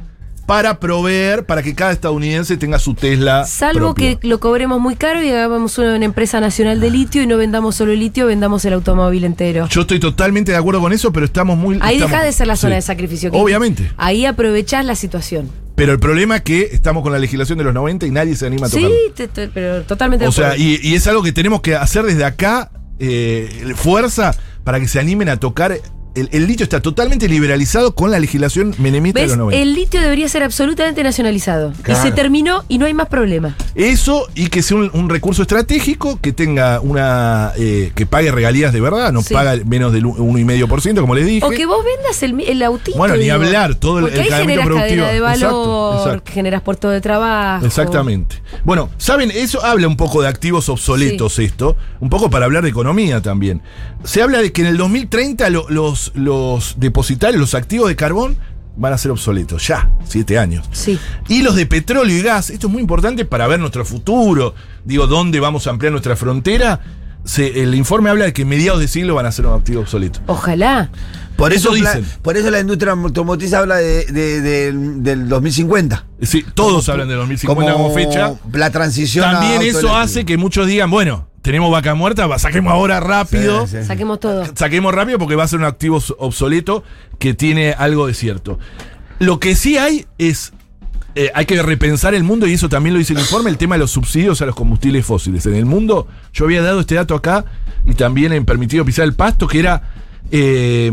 para 0.46 0.80
proveer, 0.80 1.46
para 1.46 1.62
que 1.62 1.76
cada 1.76 1.92
estadounidense 1.92 2.58
tenga 2.58 2.80
su 2.80 2.96
Tesla. 2.96 3.46
Salvo 3.46 3.94
propio. 3.94 4.20
que 4.20 4.28
lo 4.28 4.40
cobremos 4.40 4.80
muy 4.80 4.96
caro 4.96 5.22
y 5.22 5.30
hagamos 5.30 5.78
una, 5.78 5.96
una 5.96 6.06
empresa 6.06 6.40
nacional 6.40 6.80
de 6.80 6.90
litio 6.90 7.22
y 7.22 7.28
no 7.28 7.38
vendamos 7.38 7.76
solo 7.76 7.92
el 7.92 8.00
litio, 8.00 8.26
vendamos 8.26 8.66
el 8.66 8.74
automóvil 8.74 9.26
entero. 9.26 9.68
Yo 9.70 9.82
estoy 9.82 10.00
totalmente 10.00 10.52
de 10.52 10.58
acuerdo 10.58 10.82
con 10.82 10.92
eso, 10.92 11.14
pero 11.14 11.28
estamos 11.28 11.56
muy. 11.56 11.78
Ahí 11.82 11.98
estamos- 11.98 12.12
deja 12.14 12.24
de 12.24 12.32
ser 12.32 12.48
la 12.48 12.56
zona 12.56 12.74
sí. 12.74 12.78
de 12.78 12.82
sacrificio. 12.82 13.30
que- 13.30 13.38
Obviamente. 13.38 13.92
Ahí 13.98 14.26
aprovechás 14.26 14.84
la 14.86 14.96
situación. 14.96 15.52
Pero 15.80 15.94
el 15.94 16.00
problema 16.00 16.36
es 16.36 16.42
que 16.42 16.70
estamos 16.74 17.04
con 17.04 17.14
la 17.14 17.20
legislación 17.20 17.58
de 17.58 17.64
los 17.64 17.74
90 17.74 18.06
y 18.06 18.12
nadie 18.12 18.36
se 18.36 18.46
anima 18.46 18.68
a 18.68 18.70
Sí, 18.70 18.76
tocarlo. 18.76 18.98
te- 19.16 19.28
te- 19.30 19.48
pero 19.48 19.82
totalmente 19.84 20.28
O 20.28 20.32
sea, 20.32 20.58
y 20.58 20.94
es 20.94 21.08
algo 21.08 21.24
que 21.24 21.32
tenemos 21.32 21.62
que 21.62 21.76
hacer 21.76 22.04
desde 22.04 22.26
acá, 22.26 22.70
eh, 23.00 23.74
fuerza, 23.76 24.36
para 24.66 24.80
que 24.82 24.88
se 24.90 25.00
animen 25.00 25.30
a 25.30 25.38
tocar 25.38 25.80
el, 26.16 26.30
el 26.32 26.48
litio 26.48 26.64
está 26.64 26.82
totalmente 26.82 27.28
liberalizado 27.28 27.94
con 27.96 28.12
la 28.12 28.20
legislación 28.20 28.74
menemista 28.80 29.20
de 29.22 29.28
los 29.28 29.38
90. 29.38 29.62
El 29.62 29.74
litio 29.74 30.02
debería 30.02 30.28
ser 30.28 30.44
absolutamente 30.44 31.04
nacionalizado. 31.04 31.74
Claro. 31.84 32.00
Y 32.00 32.04
se 32.10 32.12
terminó 32.14 32.64
y 32.68 32.78
no 32.78 32.86
hay 32.86 32.94
más 32.94 33.08
problema. 33.08 33.56
Eso 33.76 34.28
y 34.36 34.48
que 34.48 34.62
sea 34.64 34.78
un, 34.78 34.90
un 34.94 35.10
recurso 35.10 35.42
estratégico 35.44 36.20
que 36.22 36.32
tenga 36.34 36.80
una. 36.82 37.54
eh, 37.58 37.92
que 37.96 38.06
pague 38.06 38.32
regalías 38.32 38.74
de 38.74 38.82
verdad, 38.82 39.12
no 39.14 39.22
Sí. 39.22 39.34
paga 39.34 39.56
menos 39.66 39.94
del 39.94 40.06
1,5%, 40.06 41.02
como 41.02 41.16
les 41.16 41.26
dije. 41.26 41.46
O 41.46 41.50
que 41.50 41.66
vos 41.66 41.84
vendas 41.86 42.22
el, 42.24 42.40
el 42.42 42.62
autito. 42.64 42.98
Bueno, 42.98 43.16
ni 43.16 43.24
digo. 43.24 43.36
hablar, 43.36 43.76
todo 43.76 44.00
el- 44.00 44.06
Porque 44.06 44.16
el 44.18 44.22
ahí 44.24 44.30
cargamento 44.30 44.62
generas 44.62 44.66
productivo. 44.68 45.04
cadena 45.06 45.14
de 45.14 45.20
valor, 45.20 45.38
Exacto, 45.52 45.98
exacto. 46.10 46.32
generas 46.34 46.62
puerto 46.62 46.90
de 46.90 47.02
trabajo. 47.02 47.66
Exactamente. 47.66 48.36
Bueno, 48.64 48.90
saben, 48.98 49.32
eso 49.32 49.64
habla 49.64 49.88
un 49.88 49.98
poco 49.98 50.22
de 50.22 50.28
activos 50.28 50.70
obsoletos 50.70 51.38
esto, 51.40 51.78
un 52.00 52.10
poco 52.10 52.30
para 52.30 52.46
hablar 52.46 52.64
de 52.64 52.70
economía 52.70 53.22
también. 53.22 53.62
Se 54.04 54.22
habla 54.22 54.40
de 54.42 54.52
que 54.52 54.62
en 54.62 54.68
el 54.68 54.78
2030 54.78 55.50
lo- 55.50 55.70
los, 55.70 55.99
los 56.16 56.76
depositarios, 56.80 57.40
los 57.40 57.54
activos 57.56 57.88
de 57.90 57.96
carbón 57.96 58.38
van 58.76 58.94
a 58.94 58.98
ser 58.98 59.12
obsoletos, 59.12 59.68
ya, 59.68 59.92
siete 60.06 60.40
años. 60.40 60.66
Sí. 60.72 60.98
Y 61.28 61.42
los 61.42 61.56
de 61.56 61.66
petróleo 61.66 62.16
y 62.18 62.22
gas, 62.22 62.50
esto 62.50 62.68
es 62.68 62.74
muy 62.74 62.82
importante 62.82 63.26
para 63.26 63.46
ver 63.48 63.60
nuestro 63.60 63.84
futuro, 63.86 64.56
digo, 64.86 65.06
dónde 65.08 65.40
vamos 65.40 65.68
a 65.68 65.72
ampliar 65.72 65.92
nuestra 65.92 66.16
frontera. 66.16 66.80
Se- 67.26 67.62
el 67.62 67.76
informe 67.76 68.10
habla 68.10 68.26
de 68.26 68.34
que 68.34 68.44
en 68.44 68.48
mediados 68.48 68.80
de 68.80 68.88
siglo 68.88 69.14
van 69.16 69.26
a 69.26 69.32
ser 69.32 69.46
un 69.46 69.54
activo 69.54 69.82
obsoleto. 69.82 70.22
Ojalá. 70.28 70.90
Por 71.36 71.54
eso, 71.54 71.74
dicen. 71.74 72.06
por 72.22 72.36
eso 72.38 72.50
la 72.52 72.60
industria 72.60 72.94
automotriz 72.94 73.54
habla 73.54 73.76
de, 73.78 74.06
de- 74.06 74.42
del- 74.42 75.04
del 75.04 75.28
2050. 75.30 76.06
Sí, 76.22 76.44
todos 76.54 76.88
hablan 76.90 77.08
de 77.08 77.16
2050 77.16 77.74
como, 77.74 77.94
fecha. 77.94 78.34
La 78.54 78.70
transición 78.72 79.30
También 79.32 79.62
eso 79.62 79.96
hace 79.96 80.26
que 80.26 80.38
muchos 80.38 80.68
digan, 80.68 80.90
bueno, 80.90 81.29
tenemos 81.42 81.72
vaca 81.72 81.96
muerta, 81.96 82.28
saquemos 82.40 82.72
ahora 82.74 83.00
rápido. 83.00 83.66
Sí, 83.68 83.78
sí. 83.80 83.84
Saquemos 83.86 84.20
todo. 84.20 84.46
Saquemos 84.56 84.94
rápido 84.94 85.18
porque 85.20 85.36
va 85.36 85.44
a 85.44 85.48
ser 85.48 85.60
un 85.60 85.66
activo 85.66 86.00
obs- 86.00 86.16
obsoleto 86.20 86.84
que 87.18 87.34
tiene 87.34 87.74
algo 87.74 88.08
de 88.08 88.14
cierto. 88.14 88.60
Lo 89.20 89.40
que 89.40 89.56
sí 89.56 89.78
hay 89.78 90.06
es. 90.18 90.54
eh, 91.16 91.32
hay 91.34 91.46
que 91.46 91.62
repensar 91.62 92.14
el 92.14 92.24
mundo 92.24 92.46
y 92.48 92.54
eso 92.54 92.70
también 92.70 92.94
lo 92.94 93.00
dice 93.00 93.14
el 93.14 93.20
informe, 93.20 93.50
el 93.50 93.58
tema 93.58 93.76
de 93.76 93.80
los 93.80 93.92
subsidios 93.92 94.42
a 94.42 94.46
los 94.46 94.56
combustibles 94.56 95.06
fósiles. 95.06 95.46
En 95.46 95.56
el 95.56 95.66
mundo, 95.66 96.08
yo 96.34 96.46
había 96.46 96.62
dado 96.62 96.80
este 96.82 96.96
dato 96.96 97.16
acá 97.16 97.46
y 97.86 97.94
también 97.96 98.32
en 98.34 98.46
Permitido 98.46 98.86
Pisar 98.86 99.06
el 99.06 99.14
Pasto, 99.14 99.48
que 99.48 99.60
era. 99.60 99.82
eh, 100.32 100.92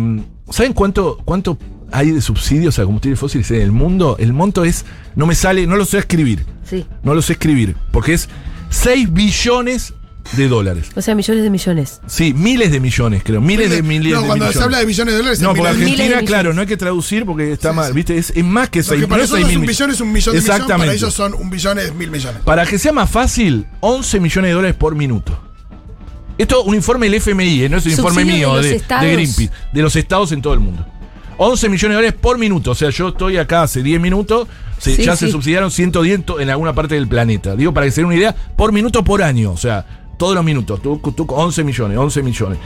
¿Saben 0.49 0.73
cuánto, 0.75 1.19
cuánto 1.25 1.59
hay 1.93 2.13
de 2.13 2.21
subsidios 2.21 2.79
a 2.79 2.85
combustibles 2.85 3.19
fósiles 3.19 3.51
en 3.51 3.61
el 3.63 3.73
mundo? 3.73 4.17
El 4.19 4.33
monto 4.33 4.65
es. 4.65 4.85
No 5.17 5.27
me 5.27 5.35
sale, 5.35 5.67
no 5.67 5.77
lo 5.77 5.85
sé 5.85 5.99
escribir. 5.99 6.47
Sí. 6.65 6.87
No 7.03 7.15
lo 7.15 7.21
sé 7.23 7.33
escribir. 7.35 7.75
Porque 7.93 8.15
es 8.15 8.29
6 8.71 9.13
billones 9.13 9.93
de 10.33 10.49
dólares. 10.49 10.87
O 10.95 11.03
sea, 11.03 11.15
millones 11.15 11.43
de 11.45 11.51
millones. 11.51 12.01
Sí, 12.07 12.35
miles 12.35 12.71
de 12.73 12.81
millones, 12.81 13.23
creo. 13.25 13.41
Miles 13.41 13.71
de 13.71 13.83
miles 13.83 14.13
no, 14.13 14.21
de 14.23 14.27
cuando 14.27 14.45
millones. 14.45 14.57
se 14.59 14.63
habla 14.65 14.79
de 14.79 14.85
billones 14.87 15.15
de 15.15 15.19
dólares, 15.19 15.41
No, 15.41 15.51
es 15.53 15.57
porque 15.57 15.63
de- 15.73 15.77
de 15.77 15.83
Argentina, 15.83 16.05
millones. 16.09 16.29
claro, 16.29 16.53
no 16.55 16.61
hay 16.61 16.67
que 16.67 16.77
traducir 16.77 17.25
porque 17.27 17.53
está 17.53 17.73
mal, 17.73 17.93
¿viste? 17.93 18.19
Es, 18.19 18.31
es 18.35 18.45
más 18.45 18.69
que 18.71 18.81
Lo 18.81 18.85
seis 18.85 19.01
que 19.03 19.07
para 19.09 19.19
no 19.19 19.25
es 19.25 19.31
nosotros 19.31 19.55
un 19.55 19.61
mil 19.61 19.69
billón 19.69 19.91
es 19.91 20.01
un 20.01 20.13
millón 20.13 20.35
de 20.35 20.41
millón, 20.41 20.55
Exactamente. 20.55 20.87
para 20.87 20.93
ellos 20.97 21.15
son 21.15 21.35
un 21.35 21.51
billón 21.51 21.79
es 21.79 21.95
mil 21.95 22.11
millones. 22.11 22.43
Para 22.45 22.67
que 22.67 22.79
sea 22.79 22.93
más 22.93 23.11
fácil, 23.11 23.67
11 23.81 24.21
millones 24.21 24.49
de 24.51 24.55
dólares 24.55 24.77
por 24.77 24.95
minuto. 24.95 25.39
Esto 26.39 26.61
es 26.61 26.67
un 26.67 26.75
informe 26.75 27.07
del 27.07 27.15
FMI, 27.15 27.63
¿eh? 27.65 27.69
no 27.69 27.79
es 27.79 27.87
un 27.87 27.93
informe 27.93 28.25
mío 28.25 28.49
de 28.51 28.55
los 28.57 28.63
de, 28.65 28.71
de 28.71 28.77
estados. 28.77 29.05
Greenpeace, 29.05 29.51
de 29.73 29.83
los 29.83 29.97
estados 29.97 30.33
en 30.33 30.43
todo 30.43 30.53
el 30.55 30.61
mundo. 30.61 30.87
11 31.39 31.69
millones 31.69 31.91
de 31.91 31.95
dólares 31.95 32.19
por 32.21 32.39
minuto. 32.39 32.71
O 32.71 32.75
sea, 32.75 32.91
yo 32.91 33.09
estoy 33.09 33.37
acá 33.39 33.63
hace 33.63 33.83
10 33.83 34.01
minutos, 34.01 34.49
se- 34.79 34.97
Sí, 34.97 35.03
ya 35.05 35.17
se 35.17 35.27
sí. 35.27 35.33
subsidiaron 35.33 35.71
110 35.71 36.25
to- 36.27 36.41
en 36.41 36.51
alguna 36.51 36.75
parte 36.75 36.95
del 36.95 37.09
planeta. 37.09 37.57
Digo, 37.57 37.73
para 37.75 37.87
que 37.87 37.93
se 37.93 38.01
den 38.03 38.07
una 38.07 38.17
idea, 38.17 38.35
por 38.57 38.73
minuto 38.73 39.03
por 39.05 39.23
año. 39.23 39.53
O 39.53 39.57
sea, 39.57 39.87
todos 40.17 40.35
los 40.35 40.45
minutos. 40.45 40.81
Tú, 40.83 41.01
11 41.29 41.65
millones, 41.65 41.99
11 41.99 42.23
millones. 42.23 42.59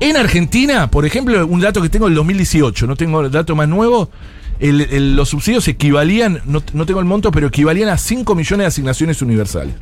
En 0.00 0.16
Argentina, 0.16 0.90
por 0.90 1.06
ejemplo, 1.06 1.46
un 1.46 1.60
dato 1.60 1.80
que 1.82 1.88
tengo 1.88 2.06
del 2.06 2.14
2018, 2.14 2.86
no 2.86 2.96
tengo 2.96 3.20
el 3.22 3.30
dato 3.30 3.54
más 3.56 3.68
nuevo, 3.68 4.10
el- 4.58 4.80
el- 4.82 5.16
los 5.16 5.28
subsidios 5.28 5.66
equivalían, 5.68 6.40
no, 6.44 6.62
no 6.72 6.86
tengo 6.86 7.00
el 7.00 7.06
monto, 7.06 7.30
pero 7.30 7.46
equivalían 7.48 7.88
a 7.88 7.98
5 7.98 8.34
millones 8.34 8.64
de 8.64 8.66
asignaciones 8.68 9.20
universales. 9.22 9.74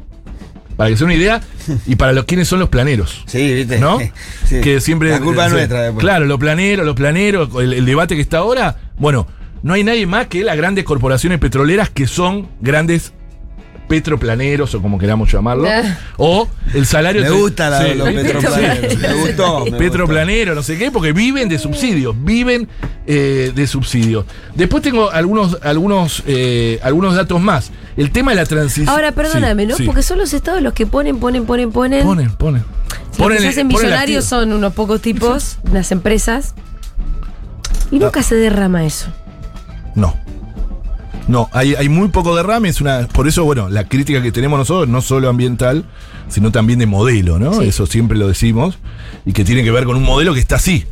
Para 0.77 0.91
que 0.91 0.97
se 0.97 1.05
den 1.05 1.13
una 1.13 1.15
idea, 1.15 1.41
y 1.87 1.95
para 1.95 2.13
los 2.13 2.25
quiénes 2.25 2.49
son 2.49 2.59
los 2.59 2.69
planeros. 2.69 3.23
Sí, 3.27 3.55
¿viste? 3.55 3.79
¿No? 3.79 3.99
Sí. 4.49 4.61
Que 4.61 4.81
siempre. 4.81 5.11
La 5.11 5.21
culpa 5.21 5.47
sí. 5.47 5.53
nuestra 5.55 5.83
después. 5.83 6.03
Claro, 6.03 6.25
los 6.27 6.39
planeros, 6.39 6.85
los 6.85 6.97
planeros, 6.97 7.49
el, 7.61 7.73
el 7.75 7.87
debate 7.87 8.17
que 8.17 8.21
está 8.23 8.39
ahora. 8.39 8.77
Bueno, 8.99 9.27
no 9.63 9.75
hay 9.75 9.85
nadie 9.85 10.05
más 10.07 10.27
que 10.27 10.43
las 10.43 10.57
grandes 10.57 10.83
corporaciones 10.85 11.39
petroleras 11.39 11.91
que 11.91 12.09
son 12.09 12.49
grandes 12.61 13.13
petroplaneros 13.89 14.75
o 14.75 14.83
como 14.83 14.99
queramos 14.99 15.31
llamarlo. 15.31 15.69
Ah. 15.69 15.83
o 16.17 16.49
el 16.73 16.87
salario. 16.87 17.23
Me 17.23 17.29
te- 17.29 17.35
gusta 17.35 17.71
la, 17.71 17.83
sí. 17.83 17.95
los 17.95 18.09
petroplaneros. 18.13 18.81
Me 18.81 18.89
petroplaneros. 18.89 19.21
gustó. 19.27 19.65
me 19.67 19.79
Petroplanero, 19.79 20.55
no 20.55 20.63
sé 20.63 20.79
qué, 20.79 20.91
porque 20.91 21.13
viven 21.13 21.49
de 21.49 21.59
subsidios, 21.59 22.15
viven 22.19 22.69
eh, 23.07 23.53
de 23.55 23.67
subsidios. 23.67 24.25
Después 24.55 24.83
tengo 24.83 25.11
algunos, 25.11 25.59
algunos, 25.63 26.23
eh, 26.27 26.79
algunos 26.83 27.15
datos 27.15 27.41
más. 27.41 27.71
El 27.97 28.11
tema 28.11 28.33
de 28.33 28.37
la 28.37 28.47
transición. 28.47 28.89
Ahora, 28.89 29.13
perdóname, 29.13 29.63
Sí, 29.65 29.69
¿no? 29.69 29.77
sí. 29.77 29.85
Porque 29.85 30.03
son 30.03 30.19
los 30.19 30.33
estados 30.33 30.61
los 30.63 30.73
que 30.73 30.87
ponen, 30.87 31.19
ponen, 31.21 31.45
ponen, 31.47 31.71
ponen. 31.71 32.03
Ponen, 32.05 32.31
ponen. 32.33 32.65
Los 33.19 33.29
que 33.29 33.39
se 33.39 33.49
hacen 33.49 33.69
ponen 33.69 33.83
millonarios 33.87 34.25
son 34.25 34.53
unos 34.53 34.73
pocos 34.73 35.01
tipos, 35.01 35.59
unas 35.71 35.93
empresas. 35.93 36.55
Y 37.91 37.99
nunca 38.01 38.23
se 38.25 38.35
derrama 38.35 38.85
eso. 38.85 39.07
No. 39.95 40.17
No, 41.27 41.49
hay, 41.53 41.75
hay 41.75 41.89
muy 41.89 42.09
poco 42.09 42.37
derrame, 42.37 42.69
es 42.69 42.81
una. 42.81 43.09
Por 43.09 43.27
eso, 43.29 43.45
bueno, 43.45 43.69
la 43.71 43.89
crítica 43.89 44.23
que 44.23 44.31
tenemos 44.33 44.59
nosotros, 44.59 44.89
no 44.89 45.01
solo 45.01 45.29
ambiental, 45.31 45.85
sino 46.29 46.53
también 46.53 46.79
de 46.79 46.87
modelo, 46.87 47.39
¿no? 47.39 47.61
Sí. 47.61 47.69
Eso 47.69 47.87
siempre 47.87 48.19
lo 48.19 48.29
decimos. 48.29 48.79
Y 49.25 49.33
que 49.33 49.45
tiene 49.45 49.65
que 49.65 49.71
ver 49.71 49.85
con 49.85 49.97
un 49.97 50.03
modelo 50.03 50.35
que 50.35 50.41
está 50.41 50.57
así. 50.57 50.85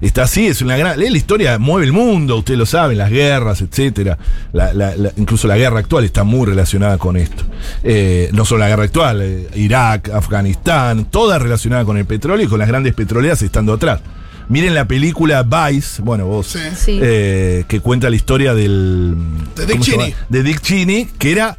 Está 0.00 0.24
así, 0.24 0.46
es 0.46 0.60
una 0.60 0.76
gran. 0.76 0.98
La 1.00 1.06
historia 1.16 1.58
mueve 1.58 1.86
el 1.86 1.92
mundo, 1.92 2.36
ustedes 2.36 2.58
lo 2.58 2.66
saben, 2.66 2.98
las 2.98 3.10
guerras, 3.10 3.62
etcétera. 3.62 4.18
La- 4.52 4.74
la- 4.74 4.94
la- 4.96 5.12
incluso 5.16 5.46
la 5.48 5.56
guerra 5.56 5.78
actual 5.78 6.04
está 6.04 6.22
muy 6.24 6.44
relacionada 6.46 6.98
con 6.98 7.16
esto. 7.16 7.44
Eh, 7.82 8.28
no 8.34 8.44
solo 8.44 8.58
la 8.60 8.68
guerra 8.68 8.84
actual, 8.84 9.22
eh, 9.22 9.48
Irak, 9.54 10.10
Afganistán, 10.10 11.06
toda 11.06 11.38
relacionada 11.38 11.84
con 11.86 11.96
el 11.96 12.04
petróleo 12.04 12.44
y 12.44 12.48
con 12.48 12.58
las 12.58 12.68
grandes 12.68 12.92
petroleras 12.92 13.40
estando 13.40 13.72
atrás. 13.72 14.00
Miren 14.48 14.74
la 14.74 14.84
película 14.86 15.42
Vice, 15.42 16.00
bueno, 16.02 16.26
vos, 16.26 16.46
Sí. 16.46 16.58
Sí. 16.76 16.98
eh, 17.02 17.64
que 17.66 17.80
cuenta 17.80 18.08
la 18.10 18.16
historia 18.16 18.54
del. 18.54 19.14
De 19.56 19.66
Dick. 19.66 19.80
Cheney. 19.80 20.14
De 20.28 20.42
Dick 20.42 20.60
Cheney, 20.60 21.08
que 21.18 21.32
era. 21.32 21.58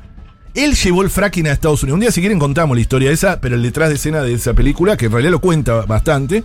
Él 0.54 0.74
llevó 0.74 1.04
el 1.04 1.10
fracking 1.12 1.48
a 1.48 1.52
Estados 1.52 1.84
Unidos. 1.84 1.96
Un 1.96 2.00
día, 2.00 2.12
si 2.12 2.20
quieren, 2.22 2.40
contamos 2.40 2.76
la 2.76 2.82
historia 2.82 3.12
esa, 3.12 3.40
pero 3.40 3.56
el 3.56 3.62
detrás 3.62 3.90
de 3.90 3.96
escena 3.96 4.22
de 4.24 4.34
esa 4.34 4.54
película, 4.56 4.98
que 4.98 5.06
en 5.06 5.12
realidad 5.12 5.32
lo 5.32 5.40
cuenta 5.40 5.86
bastante. 5.86 6.44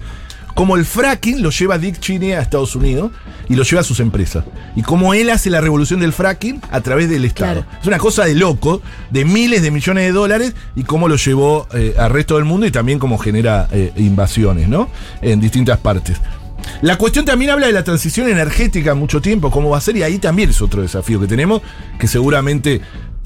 Como 0.54 0.76
el 0.76 0.84
fracking 0.84 1.42
lo 1.42 1.50
lleva 1.50 1.78
Dick 1.78 1.98
Cheney 1.98 2.32
a 2.32 2.40
Estados 2.40 2.76
Unidos 2.76 3.12
y 3.48 3.54
lo 3.54 3.62
lleva 3.62 3.80
a 3.80 3.84
sus 3.84 4.00
empresas. 4.00 4.44
Y 4.76 4.82
como 4.82 5.14
él 5.14 5.30
hace 5.30 5.50
la 5.50 5.60
revolución 5.60 6.00
del 6.00 6.12
fracking 6.12 6.60
a 6.70 6.80
través 6.80 7.08
del 7.08 7.24
Estado. 7.24 7.62
Claro. 7.62 7.78
Es 7.80 7.86
una 7.86 7.98
cosa 7.98 8.24
de 8.24 8.34
loco, 8.34 8.82
de 9.10 9.24
miles 9.24 9.62
de 9.62 9.70
millones 9.70 10.04
de 10.04 10.12
dólares 10.12 10.54
y 10.76 10.84
cómo 10.84 11.08
lo 11.08 11.16
llevó 11.16 11.66
eh, 11.74 11.94
al 11.98 12.10
resto 12.10 12.36
del 12.36 12.44
mundo 12.44 12.66
y 12.66 12.70
también 12.70 12.98
cómo 12.98 13.18
genera 13.18 13.68
eh, 13.72 13.92
invasiones, 13.96 14.68
¿no? 14.68 14.88
En 15.20 15.40
distintas 15.40 15.78
partes. 15.78 16.18
La 16.80 16.96
cuestión 16.96 17.24
también 17.24 17.50
habla 17.50 17.66
de 17.66 17.72
la 17.72 17.84
transición 17.84 18.28
energética 18.28 18.94
mucho 18.94 19.20
tiempo, 19.20 19.50
cómo 19.50 19.70
va 19.70 19.78
a 19.78 19.80
ser, 19.80 19.96
y 19.96 20.02
ahí 20.02 20.18
también 20.18 20.50
es 20.50 20.60
otro 20.60 20.82
desafío 20.82 21.20
que 21.20 21.26
tenemos, 21.26 21.62
que 21.98 22.06
seguramente, 22.06 22.80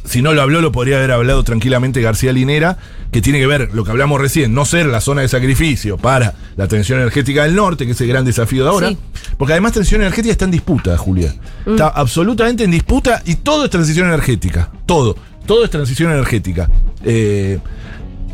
si 0.07 0.23
no 0.23 0.33
lo 0.35 0.43
habló, 0.43 0.61
lo 0.61 0.73
podría 0.73 0.97
haber 0.99 1.13
hablado 1.13 1.43
tranquilamente 1.45 2.01
García 2.01 2.33
Linera, 2.33 2.79
que 3.13 3.21
tiene 3.21 3.39
que 3.39 3.47
ver 3.47 3.71
lo 3.75 3.85
que 3.85 3.91
hablamos 3.91 4.21
recién, 4.21 4.55
no 4.55 4.65
ser 4.65 4.87
la 4.87 5.01
zona 5.01 5.23
de 5.23 5.29
sacrificio 5.29 5.97
para 5.99 6.35
la 6.57 6.69
transición 6.69 7.01
energética 7.01 7.45
del 7.45 7.55
norte, 7.55 7.87
que 7.87 7.93
es 7.93 8.01
el 8.01 8.09
gran 8.09 8.25
desafío 8.25 8.65
de 8.65 8.71
ahora, 8.71 8.89
Sí. 8.91 8.99
porque 9.37 9.53
además 9.53 9.73
transición 9.73 10.01
energética 10.03 10.33
está 10.33 10.45
en 10.45 10.51
disputa, 10.53 10.97
Julia. 10.97 11.35
Está 11.67 11.89
absolutamente 11.89 12.65
en 12.65 12.71
disputa 12.71 13.23
y 13.27 13.37
todo 13.37 13.65
es 13.65 13.71
transición 13.71 14.07
energética, 14.09 14.71
todo, 14.87 15.17
todo 15.47 15.65
es 15.65 15.71
transición 15.71 16.13
energética. 16.13 16.69
Eh, 17.05 17.59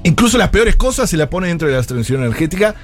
incluso 0.05 0.39
las 0.39 0.49
peores 0.51 0.77
cosas 0.77 1.09
se 1.11 1.17
la 1.17 1.29
pone 1.31 1.49
dentro 1.49 1.69
de 1.69 1.75
la 1.75 1.83
transición 1.83 2.23
energética. 2.23 2.75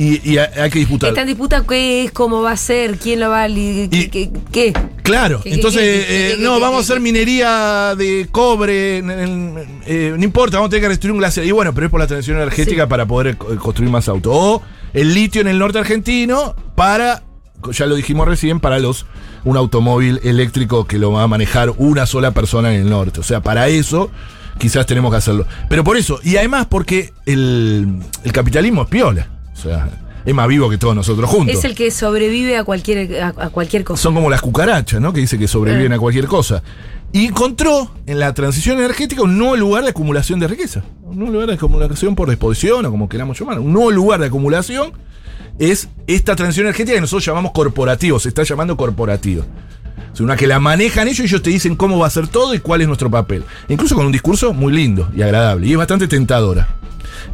Y, 0.00 0.30
y 0.30 0.38
hay 0.38 0.70
que 0.70 0.78
disputar. 0.78 1.08
Está 1.08 1.22
en 1.22 1.26
disputa 1.26 1.64
qué 1.68 2.04
es, 2.04 2.12
cómo 2.12 2.40
va 2.40 2.52
a 2.52 2.56
ser, 2.56 2.98
quién 2.98 3.18
lo 3.18 3.30
va 3.30 3.42
a... 3.42 3.48
li- 3.48 3.88
Y- 3.90 4.08
qué, 4.08 4.10
qué- 4.10 4.30
qué. 4.52 4.72
Claro, 5.02 5.40
¿Qué- 5.42 5.50
qué- 5.50 5.56
entonces, 5.56 5.80
qué- 5.82 6.06
qué- 6.06 6.26
eh, 6.32 6.36
qué- 6.36 6.42
no, 6.44 6.54
qué- 6.54 6.60
vamos 6.60 6.76
a 6.76 6.78
qué- 6.78 6.84
hacer 6.84 6.96
qué- 6.98 7.02
minería 7.02 7.94
de 7.96 8.28
cobre, 8.30 8.98
en- 8.98 9.10
en- 9.10 9.80
eh, 9.86 10.14
no 10.16 10.22
importa, 10.22 10.58
vamos 10.58 10.68
a 10.68 10.70
tener 10.70 10.82
que 10.84 10.88
destruir 10.90 11.12
un 11.12 11.18
glaciar. 11.18 11.44
Y 11.44 11.50
bueno, 11.50 11.74
pero 11.74 11.86
es 11.86 11.90
por 11.90 11.98
la 11.98 12.06
transición 12.06 12.36
energética 12.36 12.84
Sí. 12.84 12.88
para 12.88 13.06
poder 13.06 13.36
eh, 13.50 13.56
construir 13.56 13.90
más 13.90 14.08
autos. 14.08 14.32
O 14.34 14.62
el 14.92 15.14
litio 15.14 15.40
en 15.40 15.48
el 15.48 15.58
norte 15.58 15.80
argentino 15.80 16.54
para, 16.76 17.24
ya 17.72 17.86
lo 17.86 17.96
dijimos 17.96 18.28
recién, 18.28 18.60
para 18.60 18.78
los 18.78 19.04
un 19.44 19.56
automóvil 19.56 20.20
eléctrico 20.22 20.84
que 20.86 20.98
lo 20.98 21.10
va 21.10 21.24
a 21.24 21.26
manejar 21.26 21.72
una 21.76 22.06
sola 22.06 22.30
persona 22.30 22.72
en 22.72 22.82
el 22.82 22.88
norte. 22.90 23.18
O 23.18 23.24
sea, 23.24 23.40
para 23.40 23.66
eso 23.66 24.12
quizás 24.58 24.86
tenemos 24.86 25.10
que 25.10 25.16
hacerlo. 25.16 25.44
Pero 25.68 25.82
por 25.82 25.96
eso, 25.96 26.20
y 26.22 26.36
además 26.36 26.66
porque 26.70 27.12
el, 27.26 27.88
el 28.22 28.32
capitalismo 28.32 28.82
es 28.82 28.88
piola. 28.88 29.28
O 29.58 29.62
sea, 29.62 29.88
es 30.24 30.34
más 30.34 30.46
vivo 30.46 30.70
que 30.70 30.78
todos 30.78 30.94
nosotros 30.94 31.28
juntos. 31.28 31.56
Es 31.56 31.64
el 31.64 31.74
que 31.74 31.90
sobrevive 31.90 32.56
a 32.56 32.64
cualquier, 32.64 33.22
a, 33.22 33.28
a 33.28 33.50
cualquier 33.50 33.82
cosa. 33.84 34.00
Son 34.02 34.14
como 34.14 34.30
las 34.30 34.40
cucarachas, 34.40 35.00
¿no? 35.00 35.12
Que 35.12 35.20
dice 35.20 35.38
que 35.38 35.48
sobreviven 35.48 35.92
Eh. 35.92 35.96
a 35.96 35.98
cualquier 35.98 36.26
cosa. 36.26 36.62
Y 37.12 37.26
encontró 37.26 37.90
en 38.06 38.18
la 38.18 38.34
transición 38.34 38.76
energética 38.78 39.22
un 39.22 39.38
nuevo 39.38 39.56
lugar 39.56 39.82
de 39.84 39.90
acumulación 39.90 40.38
de 40.40 40.46
riqueza. 40.48 40.82
Un 41.02 41.16
nuevo 41.18 41.32
lugar 41.32 41.48
de 41.48 41.54
acumulación 41.54 42.14
por 42.14 42.28
disposición 42.28 42.84
o 42.86 42.90
como 42.90 43.08
queramos 43.08 43.38
llamar. 43.40 43.58
Un 43.58 43.72
nuevo 43.72 43.90
lugar 43.90 44.20
de 44.20 44.26
acumulación 44.26 44.92
es 45.58 45.88
esta 46.06 46.36
transición 46.36 46.66
energética 46.66 46.94
que 46.96 47.00
nosotros 47.00 47.24
llamamos 47.24 47.52
corporativo, 47.52 48.20
se 48.20 48.28
está 48.28 48.42
llamando 48.44 48.76
corporativo. 48.76 49.44
Una 50.20 50.36
que 50.36 50.46
la 50.46 50.58
manejan 50.58 51.06
ellos 51.06 51.20
y 51.20 51.24
ellos 51.24 51.42
te 51.42 51.50
dicen 51.50 51.76
cómo 51.76 51.98
va 51.98 52.06
a 52.06 52.10
ser 52.10 52.28
todo 52.28 52.54
y 52.54 52.58
cuál 52.58 52.80
es 52.80 52.86
nuestro 52.86 53.10
papel. 53.10 53.44
Incluso 53.68 53.94
con 53.94 54.06
un 54.06 54.12
discurso 54.12 54.52
muy 54.52 54.72
lindo 54.72 55.08
y 55.16 55.22
agradable. 55.22 55.66
Y 55.66 55.72
es 55.72 55.78
bastante 55.78 56.08
tentadora. 56.08 56.68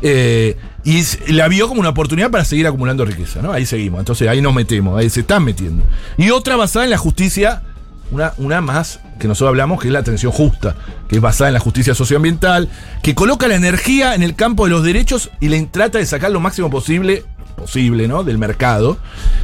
Eh, 0.03 0.57
y 0.85 1.03
la 1.33 1.48
vio 1.48 1.66
como 1.68 1.81
una 1.81 1.90
oportunidad 1.90 2.31
para 2.31 2.44
seguir 2.44 2.66
acumulando 2.66 3.05
riqueza, 3.05 3.40
¿no? 3.40 3.53
Ahí 3.53 3.64
seguimos. 3.64 4.00
Entonces 4.00 4.29
ahí 4.29 4.40
nos 4.42 4.55
metemos, 4.55 4.98
ahí 4.98 5.09
se 5.09 5.20
están 5.20 5.44
metiendo. 5.44 5.83
Y 6.18 6.31
otra 6.31 6.57
basada 6.57 6.85
en 6.85 6.90
la 6.90 6.98
justicia, 6.98 7.62
una, 8.11 8.35
una 8.37 8.61
más 8.61 9.00
que 9.18 9.29
nosotros 9.29 9.48
hablamos, 9.48 9.81
que 9.81 9.88
es 9.88 9.92
la 9.92 10.00
atención 10.00 10.33
justa, 10.33 10.77
que 11.09 11.16
es 11.16 11.22
basada 11.22 11.48
en 11.48 11.55
la 11.55 11.61
justicia 11.61 11.94
socioambiental, 11.94 12.68
que 13.03 13.14
coloca 13.14 13.48
la 13.48 13.55
energía 13.55 14.14
en 14.14 14.22
el 14.22 14.35
campo 14.35 14.64
de 14.64 14.70
los 14.70 14.83
derechos 14.83 15.31
y 15.40 15.48
le 15.48 15.64
trata 15.66 15.98
de 15.98 16.07
sacar 16.07 16.31
lo 16.31 16.40
máximo 16.40 16.70
posible, 16.70 17.24
posible, 17.54 18.08
¿no? 18.08 18.24
Del 18.24 18.38
mercado, 18.38 18.98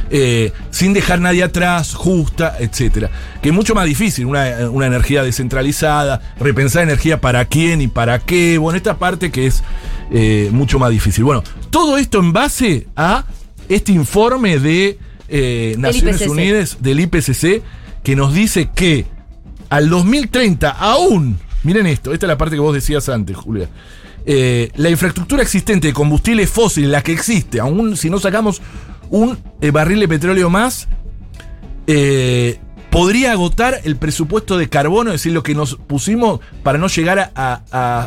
eh, 0.09 0.51
sin 0.69 0.93
dejar 0.93 1.19
nadie 1.19 1.43
atrás, 1.43 1.93
justa, 1.93 2.55
etcétera. 2.59 3.09
Que 3.41 3.49
es 3.49 3.55
mucho 3.55 3.75
más 3.75 3.85
difícil, 3.85 4.25
una, 4.25 4.69
una 4.69 4.87
energía 4.87 5.23
descentralizada, 5.23 6.21
repensar 6.39 6.83
energía 6.83 7.21
para 7.21 7.45
quién 7.45 7.81
y 7.81 7.87
para 7.87 8.19
qué. 8.19 8.57
Bueno, 8.57 8.77
esta 8.77 8.97
parte 8.97 9.31
que 9.31 9.47
es 9.47 9.63
eh, 10.11 10.49
mucho 10.51 10.79
más 10.79 10.91
difícil. 10.91 11.23
Bueno, 11.23 11.43
todo 11.69 11.97
esto 11.97 12.19
en 12.19 12.33
base 12.33 12.87
a 12.95 13.25
este 13.69 13.91
informe 13.93 14.59
de 14.59 14.99
eh, 15.29 15.75
Naciones. 15.77 16.21
Unidas, 16.27 16.77
del 16.81 16.99
IPCC, 16.99 17.61
que 18.03 18.15
nos 18.15 18.33
dice 18.33 18.69
que 18.75 19.05
al 19.69 19.89
2030 19.89 20.69
aún, 20.69 21.39
miren 21.63 21.87
esto, 21.87 22.13
esta 22.13 22.25
es 22.25 22.27
la 22.27 22.37
parte 22.37 22.55
que 22.55 22.61
vos 22.61 22.73
decías 22.73 23.07
antes, 23.07 23.37
Julia, 23.37 23.69
eh, 24.25 24.69
la 24.75 24.89
infraestructura 24.89 25.41
existente 25.43 25.87
de 25.87 25.93
combustibles 25.93 26.49
fósiles, 26.49 26.89
la 26.89 27.01
que 27.01 27.11
existe, 27.13 27.59
aún 27.59 27.95
si 27.97 28.09
no 28.09 28.19
sacamos 28.19 28.61
un 29.09 29.37
eh, 29.61 29.71
barril 29.71 29.99
de 29.99 30.07
petróleo 30.07 30.49
más, 30.49 30.87
eh, 31.87 32.59
podría 32.89 33.31
agotar 33.31 33.79
el 33.83 33.95
presupuesto 33.95 34.57
de 34.57 34.69
carbono, 34.69 35.11
es 35.11 35.15
decir, 35.21 35.31
lo 35.31 35.43
que 35.43 35.55
nos 35.55 35.75
pusimos 35.75 36.39
para 36.63 36.77
no 36.77 36.87
llegar 36.87 37.19
a, 37.19 37.31
a- 37.35 37.61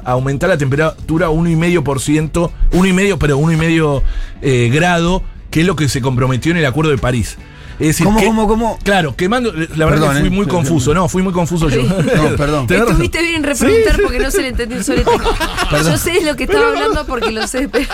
a 0.04 0.10
aumentar 0.12 0.48
la 0.50 0.58
temperatura 0.58 1.28
1,5%, 1.30 2.50
1,5, 2.72 3.16
pero 3.18 3.38
1,5 3.38 4.02
eh, 4.42 4.70
grado, 4.72 5.22
que 5.50 5.60
es 5.62 5.66
lo 5.66 5.76
que 5.76 5.88
se 5.88 6.00
comprometió 6.00 6.52
en 6.52 6.58
el 6.58 6.66
Acuerdo 6.66 6.90
de 6.90 6.98
París. 6.98 7.36
Es 7.80 7.88
decir, 7.88 8.06
¿Cómo, 8.06 8.20
que- 8.20 8.26
cómo, 8.26 8.46
cómo? 8.48 8.78
Claro, 8.84 9.16
quemando. 9.16 9.52
La 9.52 9.86
verdad 9.86 10.08
Perdón, 10.08 10.12
que 10.14 10.18
fui 10.20 10.28
eh. 10.28 10.30
muy 10.30 10.46
confuso, 10.46 10.94
no, 10.94 11.08
fui 11.08 11.22
muy 11.22 11.32
confuso 11.32 11.68
yo. 11.68 11.82
No, 12.16 12.36
perdón. 12.36 12.66
Estuviste 12.70 13.20
bien 13.22 13.36
en 13.36 13.42
repreguntar 13.44 14.00
porque 14.02 14.18
no 14.20 14.30
se 14.30 14.42
le 14.42 14.48
entendió 14.48 14.78
un 14.78 14.84
solete. 14.84 15.10
Yo 15.72 15.96
sé 15.98 16.20
lo 16.22 16.36
que 16.36 16.44
estaba 16.44 16.68
hablando 16.68 17.04
porque 17.06 17.30
lo 17.32 17.46
sé, 17.46 17.68
pero. 17.68 17.86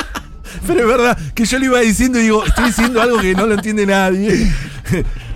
Pero 0.66 0.80
es 0.80 0.86
verdad 0.86 1.16
que 1.32 1.44
yo 1.44 1.58
le 1.60 1.66
iba 1.66 1.78
diciendo 1.78 2.18
y 2.18 2.22
digo, 2.24 2.44
estoy 2.44 2.64
diciendo 2.66 3.00
algo 3.00 3.18
que 3.20 3.34
no 3.34 3.46
lo 3.46 3.54
entiende 3.54 3.86
nadie. 3.86 4.52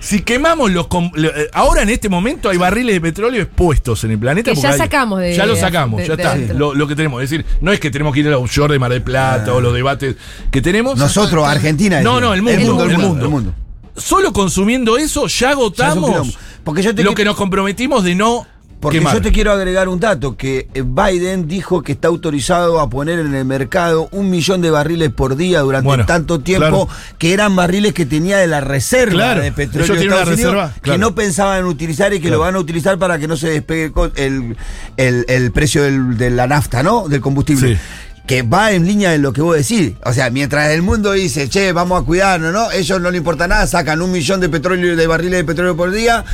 Si 0.01 0.21
quemamos 0.21 0.71
los. 0.71 0.87
eh, 1.17 1.49
Ahora 1.53 1.81
en 1.83 1.89
este 1.89 2.09
momento 2.09 2.49
hay 2.49 2.57
barriles 2.57 2.95
de 2.95 3.01
petróleo 3.01 3.41
expuestos 3.41 4.03
en 4.03 4.11
el 4.11 4.19
planeta. 4.19 4.51
Que 4.53 4.59
ya 4.59 4.71
hay- 4.71 4.77
sacamos 4.77 5.21
de- 5.21 5.33
Ya 5.33 5.45
lo 5.45 5.55
sacamos, 5.55 6.01
de- 6.01 6.07
ya 6.09 6.15
de 6.17 6.21
está. 6.41 6.53
Lo, 6.53 6.73
lo 6.75 6.85
que 6.87 6.95
tenemos. 6.97 7.23
Es 7.23 7.29
decir, 7.29 7.45
no 7.61 7.71
es 7.71 7.79
que 7.79 7.89
tenemos 7.89 8.13
que 8.13 8.19
ir 8.19 8.27
a 8.27 8.37
offshore 8.37 8.73
de 8.73 8.79
Mar 8.79 8.91
del 8.91 9.01
Plata 9.03 9.53
o 9.53 9.61
los 9.61 9.73
debates 9.73 10.15
que 10.51 10.61
tenemos. 10.61 10.97
Nosotros, 10.99 11.47
Argentina. 11.47 12.01
No, 12.01 12.19
no, 12.19 12.33
el 12.33 12.41
mundo, 12.41 12.59
El 12.59 12.67
mundo. 12.67 12.83
el 12.83 12.91
El 12.91 12.97
mundo. 12.97 13.09
mundo. 13.09 13.25
el 13.25 13.31
mundo. 13.31 13.53
Solo 13.95 14.33
consumiendo 14.33 14.97
eso 14.97 15.27
ya 15.27 15.51
agotamos. 15.51 16.37
Porque 16.63 16.81
yo 16.81 16.93
te 16.95 17.03
lo 17.03 17.13
que 17.15 17.25
nos 17.25 17.35
comprometimos 17.35 18.03
de 18.03 18.15
no. 18.15 18.45
Porque 18.77 18.99
quemar. 18.99 19.15
yo 19.15 19.21
te 19.21 19.31
quiero 19.31 19.51
agregar 19.51 19.87
un 19.87 19.99
dato, 19.99 20.35
que 20.37 20.67
eh, 20.75 20.83
Biden 20.85 21.47
dijo 21.47 21.81
que 21.81 21.93
está 21.93 22.07
autorizado 22.09 22.79
a 22.79 22.87
poner 22.89 23.17
en 23.19 23.33
el 23.33 23.43
mercado 23.45 24.09
un 24.11 24.29
millón 24.29 24.61
de 24.61 24.69
barriles 24.69 25.09
por 25.11 25.35
día 25.37 25.61
durante 25.61 25.87
Bueno, 25.87 26.05
tanto 26.05 26.41
tiempo, 26.41 26.85
claro. 26.85 26.89
que 27.17 27.33
eran 27.33 27.55
barriles 27.55 27.93
que 27.93 28.05
tenía 28.05 28.37
de 28.37 28.45
la 28.45 28.61
reserva 28.61 29.13
Claro, 29.13 29.41
de 29.41 29.51
petróleo 29.53 29.95
de 29.95 30.01
Estados 30.03 30.27
Unidos, 30.27 30.53
reserva, 30.53 30.73
que 30.83 30.97
no 30.99 31.15
pensaban 31.15 31.59
en 31.61 31.65
utilizar 31.65 32.13
y 32.13 32.19
que 32.19 32.29
lo 32.29 32.37
van 32.37 32.55
a 32.55 32.59
utilizar 32.59 32.99
para 32.99 33.17
que 33.17 33.27
no 33.27 33.37
se 33.37 33.49
despegue 33.49 33.91
el, 34.17 34.55
el- 34.97 35.25
el 35.29 35.51
precio 35.51 35.81
del- 35.81 36.17
de 36.17 36.29
la 36.29 36.45
nafta, 36.45 36.83
¿no? 36.83 37.07
Del 37.07 37.21
combustible. 37.21 37.75
Sí. 37.75 37.81
Que 38.27 38.41
va 38.41 38.71
en 38.71 38.85
línea 38.87 39.11
de 39.11 39.19
lo 39.19 39.33
que 39.33 39.41
vos 39.41 39.55
decís. 39.55 39.93
O 40.03 40.11
sea, 40.13 40.29
mientras 40.29 40.71
el 40.71 40.81
mundo 40.81 41.11
dice, 41.11 41.47
che, 41.47 41.71
vamos 41.71 42.01
a 42.01 42.05
cuidarnos, 42.05 42.51
¿no? 42.53 42.71
Ellos 42.71 42.99
no 42.99 43.11
le 43.11 43.17
importa 43.17 43.47
nada, 43.47 43.67
sacan 43.67 44.01
un 44.01 44.11
millón 44.11 44.39
de 44.39 44.49
petróleo, 44.49 44.95
de 44.95 45.07
barriles 45.07 45.39
de 45.39 45.43
petróleo 45.43 45.75
por 45.77 45.91
día 45.91 46.25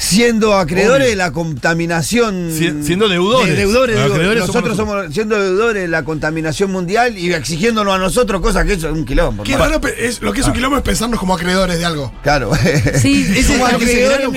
siendo 0.00 0.54
acreedores 0.54 1.02
Obvio. 1.02 1.10
de 1.10 1.16
la 1.16 1.30
contaminación. 1.30 2.50
Si- 2.56 2.82
siendo 2.82 3.06
deudores. 3.06 3.48
de 3.50 3.56
deudores, 3.56 3.98
acreedores 3.98 4.46
nosotros 4.46 4.76
somos 4.76 4.96
somos, 4.96 5.14
siendo 5.14 5.38
deudores 5.38 5.82
de 5.82 5.88
la 5.88 6.04
contaminación 6.04 6.72
mundial 6.72 7.18
y 7.18 7.32
exigiéndonos 7.34 7.94
a 7.94 7.98
nosotros 7.98 8.40
cosas 8.40 8.64
que 8.64 8.72
eso 8.72 8.88
es 8.88 8.94
un 8.94 9.04
quilombo. 9.04 9.42
Qué 9.42 9.58
raro 9.58 9.78
es, 9.98 10.22
lo 10.22 10.32
que 10.32 10.40
es 10.40 10.46
un 10.46 10.54
quilombo 10.54 10.78
es 10.78 10.82
pensarnos 10.82 11.20
como 11.20 11.34
acreedores 11.34 11.78
de 11.78 11.84
algo. 11.84 12.12
Claro. 12.22 12.50
Sí, 13.00 13.26
es 13.36 13.46
se 13.46 13.62
acreedores 13.62 14.28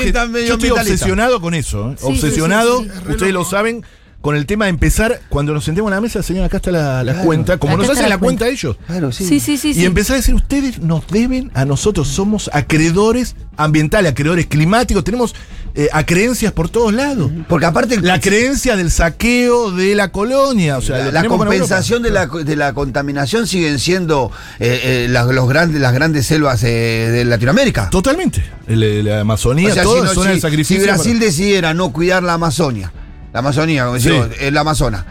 Yo 0.47 0.53
estoy 0.55 0.69
obsesionado 0.69 1.39
con 1.39 1.53
eso. 1.53 1.91
¿eh? 1.91 1.95
Sí, 1.97 2.05
obsesionado, 2.07 2.79
sí, 2.79 2.83
sí, 2.85 2.89
sí, 2.91 2.97
es 2.97 3.03
re 3.05 3.11
ustedes 3.13 3.33
lo 3.33 3.45
saben, 3.45 3.85
con 4.23 4.37
el 4.37 4.45
tema 4.45 4.65
de 4.65 4.69
empezar, 4.69 5.19
cuando 5.27 5.53
nos 5.53 5.65
sentemos 5.65 5.89
en 5.89 5.95
la 5.95 5.99
mesa, 6.01 6.23
señor, 6.23 6.45
acá 6.45 6.55
está 6.57 6.71
la, 6.71 7.03
la 7.03 7.11
Claro. 7.11 7.25
cuenta, 7.27 7.57
como 7.57 7.75
nos 7.75 7.89
hacen 7.89 8.07
la 8.07 8.17
cuenta 8.17 8.47
ellos. 8.47 8.77
Claro, 8.87 9.11
sí. 9.11 9.25
Sí, 9.25 9.41
sí, 9.41 9.57
sí. 9.57 9.71
Y 9.71 9.73
sí. 9.73 9.83
empezar 9.85 10.13
a 10.13 10.17
decir, 10.19 10.33
ustedes 10.33 10.79
nos 10.79 11.05
deben 11.07 11.51
a 11.53 11.65
nosotros, 11.65 12.07
somos 12.07 12.49
acreedores 12.53 13.35
ambientales, 13.57 14.11
acreedores 14.13 14.47
climáticos, 14.47 15.03
tenemos 15.03 15.35
eh, 15.75 15.89
acreencias 15.91 16.53
por 16.53 16.69
todos 16.69 16.93
lados. 16.93 17.29
Porque 17.49 17.65
aparte 17.65 17.99
La 17.99 18.21
creencia 18.21 18.77
del 18.77 18.91
saqueo 18.91 19.71
de 19.71 19.93
la 19.93 20.11
colonia, 20.13 20.77
o 20.77 20.81
sea, 20.81 21.11
la, 21.11 21.25
compensación 21.25 22.01
de 22.01 22.11
la, 22.11 22.27
de 22.27 22.55
la 22.55 22.71
contaminación 22.73 23.45
siguen 23.45 23.77
siendo 23.77 24.31
eh, 24.59 24.79
eh, 24.83 25.07
las, 25.09 25.27
los 25.27 25.49
grandes, 25.49 25.81
las 25.81 25.93
grandes 25.93 26.25
selvas 26.27 26.63
eh, 26.63 26.67
de 27.11 27.25
Latinoamérica. 27.25 27.89
Totalmente. 27.89 28.41
El- 28.67 29.03
la 29.03 29.19
Amazonía, 29.19 29.71
O 29.71 29.73
sea, 29.73 29.83
todo 29.83 29.97
si, 29.97 30.03
no- 30.05 30.13
zona 30.13 30.29
si- 30.29 30.35
de 30.35 30.41
sacrificio. 30.41 30.79
si 30.81 30.87
Brasil 30.87 31.13
para- 31.17 31.25
decidiera 31.25 31.73
no 31.73 31.91
cuidar 31.91 32.23
la 32.23 32.33
Amazonia, 32.35 32.93
la 33.33 33.39
Amazonía, 33.39 33.83
como 33.83 33.95
decimos, 33.95 34.27
Sí. 34.31 34.37
es 34.45 34.53
la 34.53 34.61
Amazona. 34.61 35.05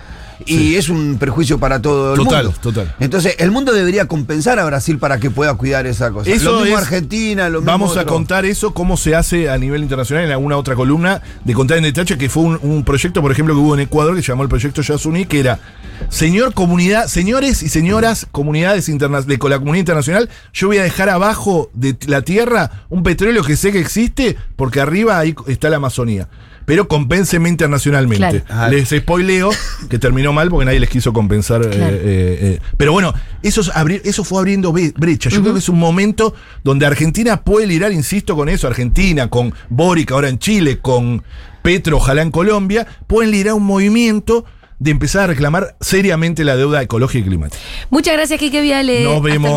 Y 0.45 0.57
Sí. 0.59 0.77
es 0.77 0.89
un 0.89 1.19
perjuicio 1.21 1.59
para 1.59 1.81
todo 1.81 2.15
el 2.15 2.19
Total, 2.25 2.47
mundo. 2.47 2.59
total. 2.61 2.93
Entonces, 2.99 3.37
el 3.39 3.53
mundo 3.53 3.73
debería 3.73 4.09
compensar 4.09 4.59
a 4.59 4.65
Brasil 4.65 4.99
para 4.99 5.19
que 5.21 5.31
pueda 5.31 5.55
cuidar 5.55 5.87
esa 5.87 6.11
cosa. 6.11 6.29
Eso 6.31 6.51
lo 6.55 6.61
mismo 6.63 6.79
es- 6.79 6.83
Argentina, 6.83 7.49
lo 7.49 7.61
mismo. 7.61 7.71
Vamos 7.71 7.97
a 7.97 8.05
contar 8.07 8.45
eso, 8.45 8.75
cómo 8.75 8.97
se 8.97 9.15
hace 9.15 9.49
a 9.51 9.57
nivel 9.57 9.83
internacional 9.83 10.25
en 10.25 10.33
alguna 10.33 10.57
otra 10.57 10.75
columna 10.75 11.23
de 11.45 11.55
contar 11.55 11.77
en 11.79 11.85
detalle, 11.85 12.19
que 12.19 12.29
fue 12.29 12.43
un, 12.43 12.59
un 12.61 12.83
proyecto, 12.83 13.23
por 13.23 13.31
ejemplo, 13.31 13.55
que 13.55 13.61
hubo 13.61 13.75
en 13.75 13.81
Ecuador 13.83 14.17
que 14.17 14.23
se 14.23 14.29
llamó 14.33 14.43
el 14.43 14.49
proyecto 14.49 14.83
Yasuní, 14.83 15.27
que 15.27 15.39
era, 15.39 15.61
señor 16.09 16.55
comunidad, 16.55 17.07
señores 17.07 17.63
y 17.63 17.69
señoras 17.69 18.27
comunidades 18.33 18.89
interna- 18.89 19.21
de 19.23 19.39
con 19.39 19.51
la 19.51 19.59
comunidad 19.59 19.81
internacional, 19.83 20.29
yo 20.53 20.67
voy 20.67 20.79
a 20.79 20.83
dejar 20.83 21.09
abajo 21.09 21.71
de 21.73 21.97
la 22.09 22.23
tierra 22.23 22.85
un 22.89 23.05
petróleo 23.05 23.45
que 23.45 23.55
sé 23.57 23.71
que 23.71 23.79
existe, 23.79 24.37
porque 24.57 24.81
arriba 24.81 25.19
ahí 25.21 25.37
está 25.47 25.71
la 25.71 25.77
Amazonía. 25.77 26.27
Pero 26.65 26.89
compénsenme 26.89 27.49
internacionalmente. 27.49 28.43
Claro. 28.43 28.71
Les 28.71 28.89
spoileo 28.89 29.51
que 29.91 29.99
terminó 29.99 30.33
mal 30.33 30.49
porque 30.49 30.65
nadie 30.67 30.81
les 30.81 30.89
quiso 30.91 31.13
compensar. 31.13 31.63
eh, 31.65 31.69
Claro. 31.71 31.97
eh, 31.97 32.01
eh. 32.03 32.59
Pero 32.77 32.93
bueno, 32.93 33.13
eso, 33.43 33.61
es 33.63 33.71
abrir, 33.75 34.03
eso 34.05 34.25
fue 34.25 34.39
abriendo 34.39 34.73
brecha. 34.73 35.29
Yo 35.31 35.41
creo 35.43 35.53
que 35.53 35.59
es 35.59 35.69
un 35.69 35.79
momento 35.79 36.35
donde 36.65 36.87
Argentina 36.87 37.43
puede 37.43 37.67
liderar, 37.67 37.93
insisto 37.93 38.37
con 38.37 38.49
eso, 38.49 38.67
Argentina, 38.67 39.29
con 39.29 39.53
Boric 39.69 40.13
ahora 40.13 40.29
en 40.29 40.39
Chile, 40.39 40.79
con 40.79 41.23
Petro, 41.63 41.97
ojalá 41.99 42.23
en 42.23 42.31
Colombia, 42.31 42.87
pueden 43.07 43.31
liderar 43.31 43.55
un 43.55 43.65
movimiento 43.65 44.45
de 44.79 44.91
empezar 44.91 45.23
a 45.23 45.27
reclamar 45.29 45.77
seriamente 45.81 46.43
la 46.43 46.57
deuda 46.57 46.83
ecológica 46.83 47.21
y 47.25 47.29
climática. 47.29 47.63
Muchas 47.91 48.15
gracias, 48.15 48.41
Kike 48.41 48.61
Viale. 48.63 49.05
Nos 49.05 49.23
vemos. 49.23 49.51